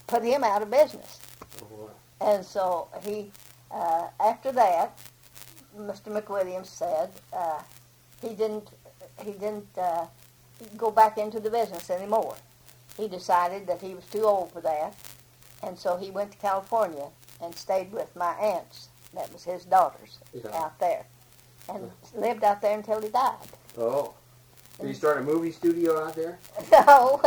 put 0.07 0.23
him 0.23 0.43
out 0.43 0.61
of 0.61 0.69
business. 0.71 1.19
Oh. 1.61 1.89
And 2.19 2.45
so 2.45 2.87
he, 3.03 3.31
uh, 3.71 4.07
after 4.19 4.51
that, 4.51 4.97
Mr. 5.77 6.07
McWilliams 6.21 6.67
said 6.67 7.09
uh, 7.33 7.61
he 8.21 8.29
didn't 8.35 8.69
he 9.23 9.31
didn't 9.31 9.77
uh, 9.77 10.05
go 10.77 10.91
back 10.91 11.17
into 11.17 11.39
the 11.39 11.49
business 11.49 11.89
anymore. 11.89 12.35
He 12.97 13.07
decided 13.07 13.67
that 13.67 13.81
he 13.81 13.93
was 13.93 14.05
too 14.05 14.23
old 14.23 14.51
for 14.51 14.61
that, 14.61 14.95
and 15.63 15.77
so 15.77 15.95
he 15.95 16.11
went 16.11 16.31
to 16.31 16.37
California 16.37 17.07
and 17.41 17.55
stayed 17.55 17.91
with 17.91 18.13
my 18.15 18.31
aunts. 18.33 18.89
That 19.13 19.31
was 19.31 19.43
his 19.43 19.65
daughters 19.65 20.19
Yeah. 20.33 20.49
out 20.55 20.77
there, 20.79 21.05
and 21.75 21.91
lived 22.15 22.43
out 22.43 22.61
there 22.61 22.77
until 22.77 23.01
he 23.01 23.09
died. 23.09 23.35
Oh. 23.77 24.13
Did 24.79 24.87
he 24.87 24.93
start 24.93 25.17
a 25.19 25.21
movie 25.21 25.51
studio 25.51 26.03
out 26.05 26.15
there? 26.15 26.39
No, 26.71 27.21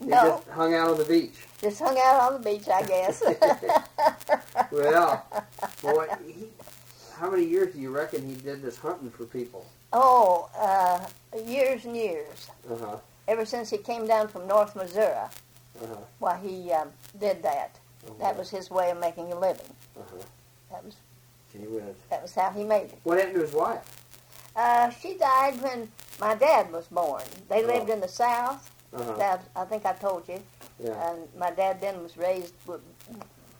You 0.00 0.08
no, 0.08 0.16
just 0.36 0.48
hung 0.48 0.74
out 0.74 0.88
on 0.90 0.98
the 0.98 1.04
beach. 1.04 1.34
just 1.60 1.78
hung 1.78 1.96
out 1.96 2.20
on 2.32 2.42
the 2.42 2.50
beach, 2.50 2.68
I 2.68 2.82
guess. 2.82 3.22
Well, 4.72 5.24
boy, 5.80 6.06
he, 6.26 6.48
how 7.18 7.30
many 7.30 7.44
years 7.44 7.74
do 7.74 7.80
you 7.80 7.90
reckon 7.90 8.26
he 8.26 8.34
did 8.34 8.62
this 8.62 8.76
hunting 8.78 9.10
for 9.10 9.24
people? 9.24 9.64
oh, 9.92 10.48
uh, 10.58 11.06
years 11.46 11.84
and 11.84 11.94
years. 11.96 12.48
Uh-huh. 12.70 12.96
ever 13.28 13.44
since 13.44 13.70
he 13.70 13.76
came 13.78 14.06
down 14.06 14.26
from 14.28 14.46
North 14.48 14.74
Missouri, 14.74 15.14
Uh-huh. 15.14 15.94
why 16.18 16.38
he 16.38 16.72
um, 16.72 16.88
did 17.20 17.42
that. 17.42 17.78
Oh, 18.08 18.14
That 18.18 18.36
was 18.36 18.50
his 18.50 18.70
way 18.70 18.90
of 18.90 18.98
making 18.98 19.32
a 19.32 19.38
living. 19.38 19.72
Uh-huh. 19.98 20.16
That 20.70 20.84
was 20.84 20.94
Gee 21.52 21.58
whiz. 21.66 21.94
that 22.10 22.22
was 22.22 22.34
how 22.34 22.50
he 22.50 22.64
made 22.64 22.84
it. 22.84 22.98
What 23.04 23.18
happened 23.18 23.36
to 23.36 23.42
his 23.42 23.52
wife? 23.52 23.84
Uh, 24.56 24.90
she 24.90 25.16
died 25.16 25.60
when 25.62 25.88
my 26.20 26.34
dad 26.34 26.72
was 26.72 26.86
born. 26.88 27.22
They 27.48 27.62
Oh. 27.64 27.66
lived 27.66 27.90
in 27.90 28.00
the 28.00 28.08
South. 28.08 28.70
Uh-huh. 28.92 29.14
That, 29.16 29.44
I 29.56 29.64
think 29.64 29.86
I 29.86 29.92
told 29.94 30.28
you. 30.28 30.42
Yeah. 30.78 31.10
And 31.10 31.28
my 31.38 31.50
dad 31.50 31.80
then 31.80 32.02
was 32.02 32.16
raised 32.16 32.54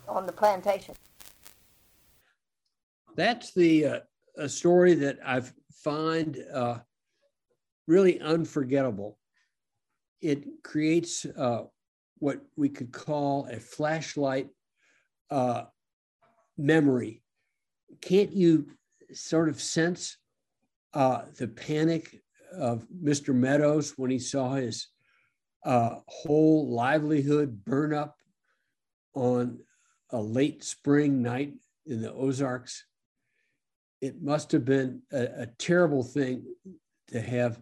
on 0.08 0.26
the 0.26 0.32
plantation. 0.32 0.94
That's 3.16 3.52
the 3.54 3.86
uh, 3.86 4.00
a 4.36 4.48
story 4.48 4.94
that 4.94 5.18
I 5.24 5.42
find 5.84 6.38
uh, 6.52 6.78
really 7.86 8.20
unforgettable. 8.20 9.18
It 10.20 10.44
creates 10.62 11.24
uh, 11.24 11.64
what 12.18 12.40
we 12.56 12.68
could 12.68 12.92
call 12.92 13.46
a 13.50 13.58
flashlight 13.58 14.48
uh, 15.30 15.64
memory. 16.56 17.21
Can't 18.00 18.32
you 18.32 18.68
sort 19.12 19.48
of 19.48 19.60
sense 19.60 20.16
uh, 20.94 21.22
the 21.36 21.48
panic 21.48 22.20
of 22.52 22.86
Mr. 22.88 23.34
Meadows 23.34 23.94
when 23.96 24.10
he 24.10 24.18
saw 24.18 24.54
his 24.54 24.88
uh, 25.64 25.96
whole 26.06 26.68
livelihood 26.68 27.64
burn 27.64 27.94
up 27.94 28.16
on 29.14 29.58
a 30.10 30.20
late 30.20 30.64
spring 30.64 31.22
night 31.22 31.54
in 31.86 32.02
the 32.02 32.12
Ozarks? 32.12 32.84
it 34.02 34.20
must 34.20 34.52
have 34.52 34.64
been 34.64 35.00
a, 35.12 35.42
a 35.42 35.46
terrible 35.58 36.02
thing 36.02 36.44
to 37.08 37.20
have 37.20 37.60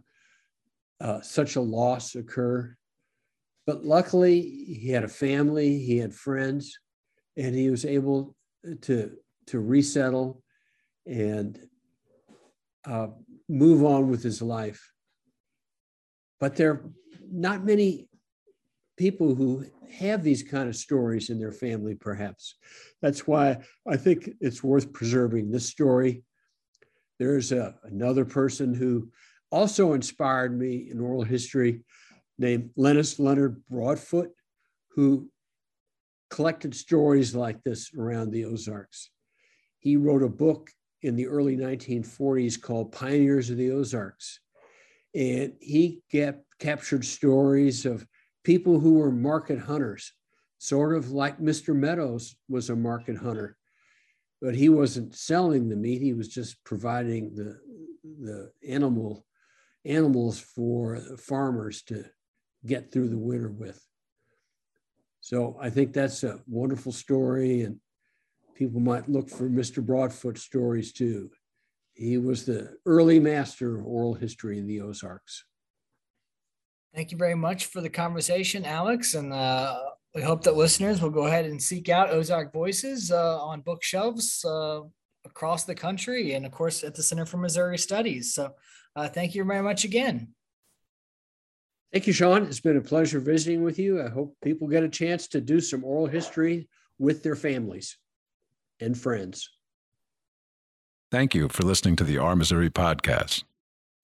uh, 1.01 1.21
such 1.21 1.55
a 1.57 1.61
loss 1.61 2.15
occur. 2.15 2.75
But 3.67 3.85
luckily, 3.85 4.41
he 4.41 4.89
had 4.89 5.05
a 5.05 5.09
family, 5.09 5.79
he 5.79 5.99
had 5.99 6.15
friends, 6.15 6.77
and 7.37 7.55
he 7.55 7.71
was 7.71 7.85
able 7.85 8.35
to 8.83 9.13
to 9.51 9.61
resettle 9.61 10.43
and 11.07 11.59
uh, 12.85 13.09
move 13.49 13.85
on 13.85 14.09
with 14.09 14.23
his 14.23 14.41
life. 14.41 14.93
But 16.39 16.57
there 16.57 16.71
are 16.73 16.91
not 17.31 17.65
many 17.65 18.09
people 18.97 19.35
who 19.35 19.65
have 19.93 20.23
these 20.23 20.43
kind 20.43 20.69
of 20.69 20.77
stories 20.77 21.31
in 21.31 21.39
their 21.39 21.53
family, 21.53 21.95
perhaps. 21.95 22.55
That's 23.03 23.27
why 23.27 23.59
I 23.89 23.97
think 23.97 24.31
it's 24.41 24.63
worth 24.63 24.93
preserving 24.93 25.51
this 25.51 25.67
story. 25.67 26.23
There's 27.19 27.51
a, 27.53 27.75
another 27.85 28.25
person 28.25 28.73
who 28.73 29.11
also 29.51 29.95
inspired 29.95 30.57
me 30.57 30.89
in 30.91 31.01
oral 31.01 31.25
history 31.25 31.83
named 32.39 32.71
Lennis 32.77 33.19
Leonard 33.19 33.63
Broadfoot, 33.69 34.31
who 34.95 35.29
collected 36.31 36.75
stories 36.75 37.35
like 37.35 37.63
this 37.65 37.91
around 37.99 38.31
the 38.31 38.45
Ozarks. 38.45 39.11
He 39.81 39.97
wrote 39.97 40.23
a 40.23 40.29
book 40.29 40.71
in 41.03 41.17
the 41.17 41.27
early 41.27 41.57
1940s 41.57 42.61
called 42.61 42.93
Pioneers 42.93 43.51
of 43.51 43.57
the 43.57 43.73
Ozarks. 43.73 44.41
And 45.15 45.55
he 45.61 46.03
captured 46.61 47.05
stories 47.05 47.87
of 47.87 48.07
people 48.45 48.79
who 48.79 48.95
were 48.95 49.11
market 49.11 49.59
hunters, 49.59 50.13
sort 50.59 50.95
of 50.95 51.11
like 51.11 51.41
Mr. 51.41 51.75
Meadows 51.75 52.37
was 52.49 52.71
a 52.71 52.77
market 52.77 53.17
hunter. 53.17 53.57
But 54.41 54.55
he 54.55 54.69
wasn't 54.69 55.17
selling 55.17 55.69
the 55.69 55.77
meat, 55.77 56.01
he 56.01 56.13
was 56.13 56.29
just 56.29 56.63
providing 56.65 57.35
the, 57.35 57.59
the 58.23 58.53
animal 58.67 59.27
animals 59.85 60.39
for 60.39 61.01
farmers 61.19 61.83
to 61.83 62.05
get 62.67 62.93
through 62.93 63.09
the 63.09 63.19
winter 63.19 63.49
with. 63.49 63.85
So 65.21 65.57
I 65.61 65.71
think 65.71 65.93
that's 65.93 66.23
a 66.23 66.41
wonderful 66.47 66.93
story, 66.93 67.63
and 67.63 67.79
people 68.61 68.79
might 68.79 69.09
look 69.09 69.31
for 69.31 69.49
Mr. 69.49 69.85
Broadfoot 69.85 70.37
stories 70.37 70.93
too. 70.93 71.31
He 71.95 72.19
was 72.19 72.45
the 72.45 72.77
early 72.85 73.19
master 73.19 73.79
of 73.79 73.87
oral 73.87 74.13
history 74.13 74.59
in 74.59 74.67
the 74.67 74.83
Ozarks. 74.83 75.47
Thank 76.95 77.11
you 77.11 77.17
very 77.17 77.35
much 77.35 77.67
for 77.67 77.81
the 77.81 77.89
conversation, 77.89 78.67
Alex. 78.67 79.15
And 79.15 79.33
uh, 79.33 79.79
we 80.15 80.21
hope 80.21 80.43
that 80.43 80.57
listeners 80.57 81.01
will 81.01 81.09
go 81.09 81.27
ahead 81.27 81.47
and 81.47 81.61
seek 81.61 81.89
out 81.89 82.11
Ozark 82.11 82.53
Voices 82.53 83.11
uh, 83.11 83.43
on 83.43 83.63
bookshelves 83.63 84.45
uh, 84.45 84.81
across 85.25 85.65
the 85.65 85.75
country 85.75 86.35
and, 86.35 86.45
of 86.45 86.53
course, 86.53 86.85
at 86.85 86.95
the 86.95 87.03
Center 87.03 87.25
for 87.25 87.39
Missouri 87.39 87.79
Studies. 87.79 88.35
So 88.35 88.53
uh, 88.95 89.09
thank 89.09 89.35
you 89.35 89.43
very 89.45 89.63
much 89.63 89.85
again. 89.85 90.35
Thank 91.95 92.07
you, 92.07 92.13
Sean. 92.13 92.43
It's 92.45 92.61
been 92.61 92.77
a 92.77 92.83
pleasure 92.83 93.21
visiting 93.21 93.63
with 93.63 93.79
you. 93.79 94.03
I 94.03 94.11
hope 94.11 94.37
people 94.43 94.69
get 94.69 94.83
a 94.83 94.89
chance 94.89 95.29
to 95.29 95.41
do 95.41 95.63
some 95.63 95.83
oral 95.83 96.07
history 96.07 96.69
with 96.99 97.23
their 97.23 97.37
families 97.37 97.97
and 98.81 98.99
friends. 98.99 99.51
Thank 101.11 101.35
you 101.35 101.49
for 101.49 101.65
listening 101.65 101.97
to 101.97 102.05
the 102.05 102.19
Our 102.19 102.37
Missouri 102.37 102.71
podcast. 102.71 103.43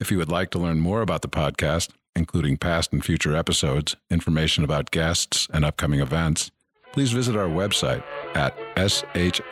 If 0.01 0.11
you 0.11 0.19
would 0.19 0.31
like 0.31 0.51
to 0.51 0.59
learn 0.59 0.81
more 0.81 1.03
about 1.03 1.23
the 1.23 1.29
podcast, 1.29 1.91
including 2.17 2.57
past 2.57 2.93
and 2.93 3.05
future 3.05 3.37
episodes, 3.37 3.95
information 4.11 4.65
about 4.65 4.91
guests, 4.91 5.47
and 5.53 5.65
upcoming 5.65 6.01
events, 6.01 6.51
please 6.93 7.13
visit 7.13 7.37
our 7.37 7.49
website 7.49 8.03
at 8.35 8.57
shsmo.org 8.77 9.47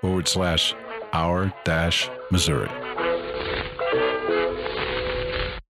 forward 0.00 0.28
slash 0.28 0.74
our 1.12 1.52
dash 1.64 2.10
Missouri. 2.30 2.85